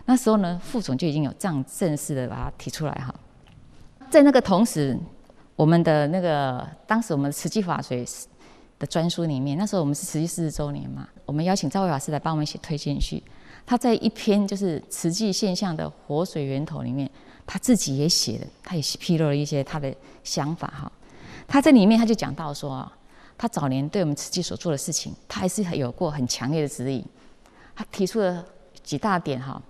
[0.05, 3.13] 那时候呢，副总就已经有这样正式的把它提出来哈。
[4.09, 4.97] 在那个同时，
[5.59, 8.07] 我们的那个当时我们慈济法水
[8.79, 13.21] 的专书里面，那时候我们是慈济四十周年嘛，我们邀请赵伟法师来帮我们写推荐序。
[13.65, 17.11] 他在一篇就是慈济现象的活水源头里面，
[17.45, 19.93] 他自己也写的，他也披露了一些他的
[20.23, 20.89] 想法哈。
[21.45, 22.97] 他在里面他就讲到说啊，
[23.37, 27.05] 他早年对我们慈济所做的事情，他还是有过很强烈的指引。
[27.75, 28.45] 他提出了
[28.81, 29.61] 几大点哈。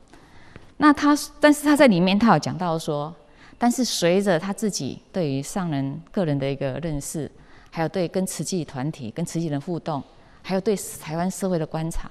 [0.77, 3.11] 那他，但是他在里面，他有讲到说，
[3.59, 7.29] 但是随着他自己对于上人个人的一个认识，
[7.69, 10.01] 还有对跟慈济团体、跟慈济人互动，
[10.41, 12.09] 还有对台湾社会的观察，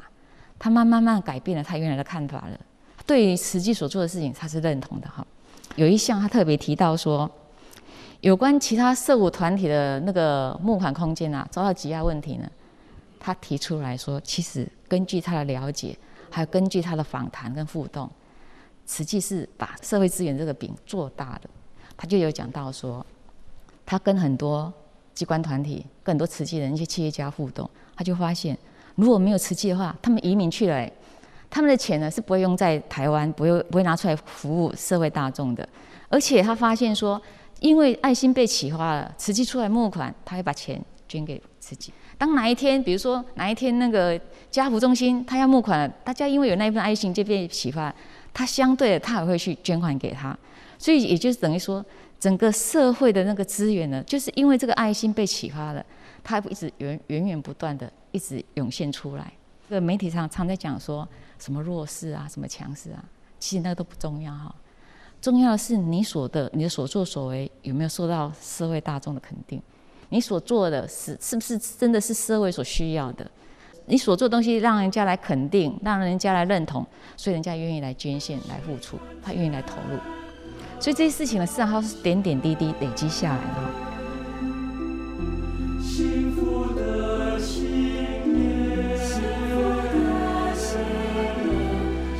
[0.58, 2.60] 他慢慢慢改变了他原来的看法了。
[3.06, 5.26] 对于慈济所做的事情，他是认同的哈。
[5.76, 7.30] 有一项他特别提到说，
[8.20, 12.46] 有关其他社务团体的那个募款空间啊，遭到挤压问题呢，
[13.18, 15.96] 他提出来说，其实根据他的了解，
[16.30, 18.10] 还有根据他的访谈跟互动。
[18.88, 21.50] 实际是把社会资源这个饼做大的，
[21.94, 23.04] 他就有讲到说，
[23.84, 24.72] 他跟很多
[25.14, 28.56] 机关团体、跟很多慈济人、一些企业家互动，他就发现，
[28.94, 30.90] 如果没有慈济的话，他们移民去了，
[31.50, 35.68] 他们的钱呢是不会用在台湾，不会不会拿出来服务社会大众的。
[36.08, 37.20] 而且他发现说，
[37.60, 41.92] 因为爱心被启发了，慈济出来募款，他会把钱捐给慈济。
[42.16, 44.18] 当哪一天，比如说哪一天那个
[44.50, 47.94] 家福中心他要募款了，大家因为有那一份爱心就被启发。
[48.38, 50.38] 他相对的，他也会去捐款给他，
[50.78, 51.84] 所以也就是等于说，
[52.20, 55.84] 整个社会的那个资源呢，就是因为这个爱心被启发了，
[56.22, 59.32] 它一直源源源不断的一直涌现出来。
[59.68, 61.06] 这个媒体上常在讲说
[61.40, 63.04] 什么弱势啊，什么强势啊，
[63.40, 64.54] 其实那个都不重要哈，
[65.20, 69.60] 重要的是你所的你的所作所为有没有受到社会大众的肯定，
[70.10, 73.28] 你所做的是是不是真的是社会所需要的。
[73.90, 76.86] 你所做东西让人家来肯定，让人家来认同，
[77.16, 79.98] 所以人家愿意来捐献、来付出，他愿意来投入。
[80.78, 83.62] 所以这些事情呢，事实上它是点点滴滴累积下来的。
[85.82, 87.64] 幸福的信
[88.30, 89.56] 念，幸福
[89.96, 90.78] 的信
[91.46, 91.48] 念，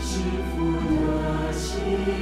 [0.00, 0.24] 幸
[0.56, 0.56] 福
[1.04, 2.16] 的信念。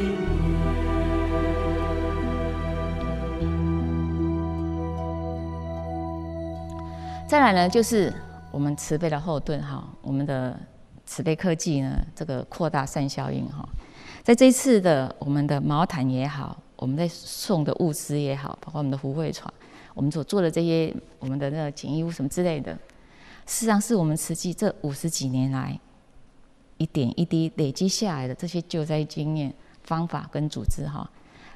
[7.29, 8.13] 再来呢，就是。
[8.57, 10.59] 我们慈悲的后盾哈，我们的
[11.05, 13.69] 慈悲科技呢，这个扩大善效应哈，
[14.23, 19.53] 在这一次的我们的毛毯也好，我们在送的物资也好，包括我们的福慧床，
[19.93, 22.73] 我们所做的这些我们的那个简易屋什么之类的，
[23.45, 25.79] 事实上是我们慈济这五十几年来
[26.79, 29.53] 一点一滴累积下来的这些救灾经验、
[29.83, 31.07] 方法跟组织哈，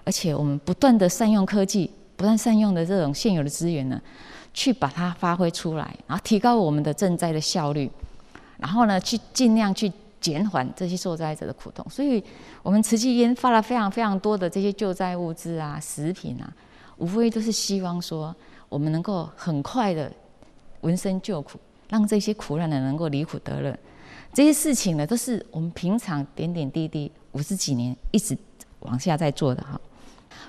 [0.05, 3.99] 而且我们不断的善用科技，不断善用的这种现有的资源呢，
[4.53, 7.91] 去把它发挥出来，然后提高我们的赈灾的效率，
[8.59, 9.91] 然后呢，去尽量去
[10.21, 11.87] 减缓这些受灾者的苦痛。
[11.89, 12.23] 所以，
[12.63, 16.53] 我们慈济研发了非常非常多的这些救灾物资啊、食品啊，
[16.99, 18.35] 无非都是希望说，
[18.69, 20.13] 我们能够很快的
[20.83, 23.79] 闻声救苦，让这些苦难的人能够离苦得乐。
[24.35, 28.37] 这些事情呢，都是我们平常点点滴滴五十几年一直
[28.81, 29.81] 往下在做的哈。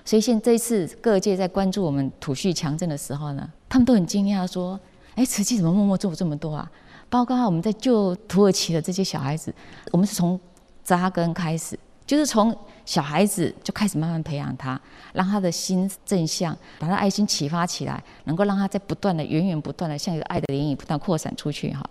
[0.03, 4.79] 所以现在这一次各界在关注我们土叙强震的时候呢，他们都很惊讶说
[5.15, 6.69] ：“哎，慈济怎么默默做这么多啊？”
[7.09, 9.53] 包括我们在救土耳其的这些小孩子，
[9.91, 10.39] 我们是从
[10.83, 11.77] 扎根开始，
[12.07, 12.55] 就是从
[12.85, 14.79] 小孩子就开始慢慢培养他，
[15.13, 21.85] 让他的心正向，把他爱心启发起来，能够让他在不断的、源源不断的像一个爱的涟漪不断扩散出去哈。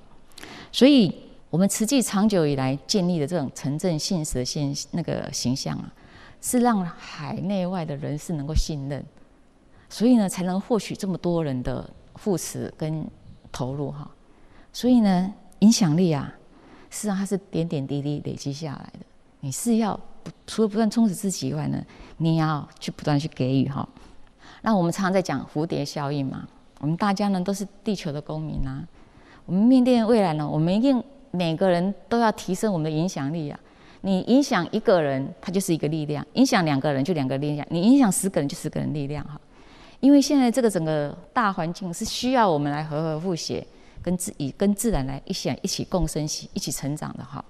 [0.73, 1.15] 所以，
[1.51, 5.93] 我们慈济长久以来建立的这种城镇信实的现那个形象啊。
[6.41, 9.05] 是让海内外的人士能够信任，
[9.89, 13.07] 所以呢，才能获取这么多人的扶持跟
[13.53, 14.11] 投入哈。
[14.73, 16.33] 所以呢，影响力啊，
[16.91, 19.07] 实际上它是点点滴滴累积下来的。
[19.41, 19.99] 你是要
[20.47, 21.85] 除了不断充实自己以外呢，
[22.19, 23.89] 你要去不断去给予哈。
[24.63, 26.47] 那我们常常在讲蝴蝶效应嘛，
[26.79, 28.87] 我们大家呢都是地球的公民啊。
[29.47, 33.59] 我们面对未来呢，我们一定每个人都要提升我们的影响力啊。
[34.03, 39.41] 你影响一个人，他就是一个力量；影响两个人，就两个力量；你影响十个人，就十个人力量哈。
[40.01, 43.67] 因为现在这个整个大环境是需要我们来和和互协，
[44.01, 47.45] 跟自以跟自然来一起一起共生、一起成长的哈。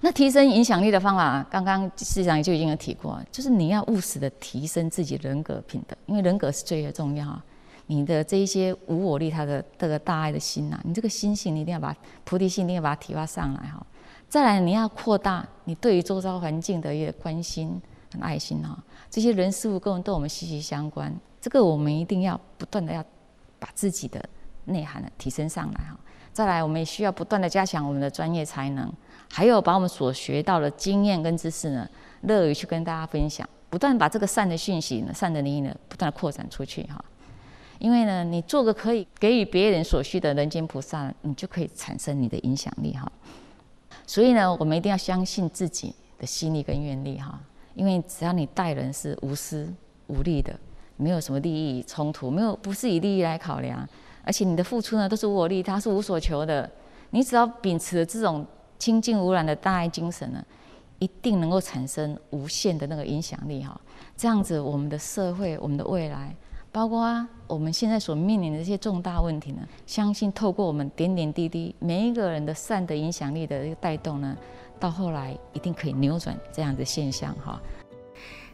[0.00, 7.40] 那提升影响力的方法，刚刚市长就已经有提过，就是你要务实的提升自己人格品德，因为人格是最为重要。
[7.86, 11.94] 你的这一些无我利他的这个大爱的心呐，你这个心性你一定要把
[12.24, 13.86] 菩提心一定要把它提拔上来哈。
[14.32, 17.78] 再来，你要扩大你对于周遭环境的一个关心
[18.14, 23.04] 和爱心哈，这些人事物跟我们息息相关，这个我们一定要不断的要
[23.58, 24.24] 把自己的
[24.64, 26.00] 内涵呢提升上来哈。
[26.32, 28.90] 再来，我们也需要不断的加强我们的专业才能，
[29.30, 31.86] 还有把我们所学到的经验跟知识呢，
[32.22, 37.04] 乐于去跟大家分享，不断把这个善的讯息呢、善的利益呢，不断的扩展出去哈。
[37.78, 43.12] 因为呢，你做个可以给予别人所需的人间菩萨，你就可以产生你的影响力哈。
[44.06, 47.40] 所以呢，我们一定要相信自己的心力跟愿力哈，
[47.74, 49.72] 因为只要你待人是无私
[50.08, 50.54] 无利的，
[50.96, 53.88] 没有什么利益冲突，没有不是以利益来考量，
[54.24, 56.70] 而且你的付出呢都是无我利他，是无所求的。
[57.10, 58.46] 你只要秉持着这种
[58.78, 60.44] 清净无染的大爱精神呢，
[60.98, 63.80] 一定能够产生无限的那个影响力哈。
[64.16, 66.34] 这样子，我们的社会，我们的未来。
[66.72, 74.34] 包括啊，我们现在所面临的这些重大问题呢，相信透过我们点点滴滴每一个人的善的影响力的一个带动呢，
[74.80, 77.60] 到后来一定可以扭转这样的现象哈。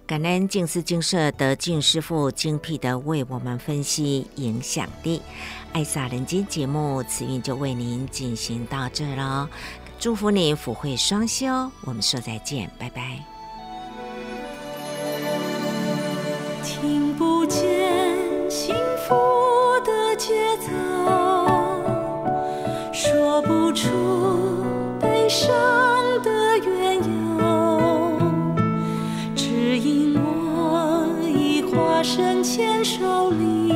[0.05, 5.23] 感恩静思精舍德静师父精辟的为我们分析影响力，
[5.73, 9.49] 爱洒人间节目慈运就为您进行到这了，
[10.01, 13.23] 祝福你福慧双修，我们说再见，拜拜。
[16.65, 17.68] 听不见。
[19.09, 20.69] 幸福的节奏，
[22.93, 23.89] 说不出
[25.01, 25.49] 悲伤
[26.23, 28.13] 的缘由，
[29.35, 33.68] 只因我已化身牵手里，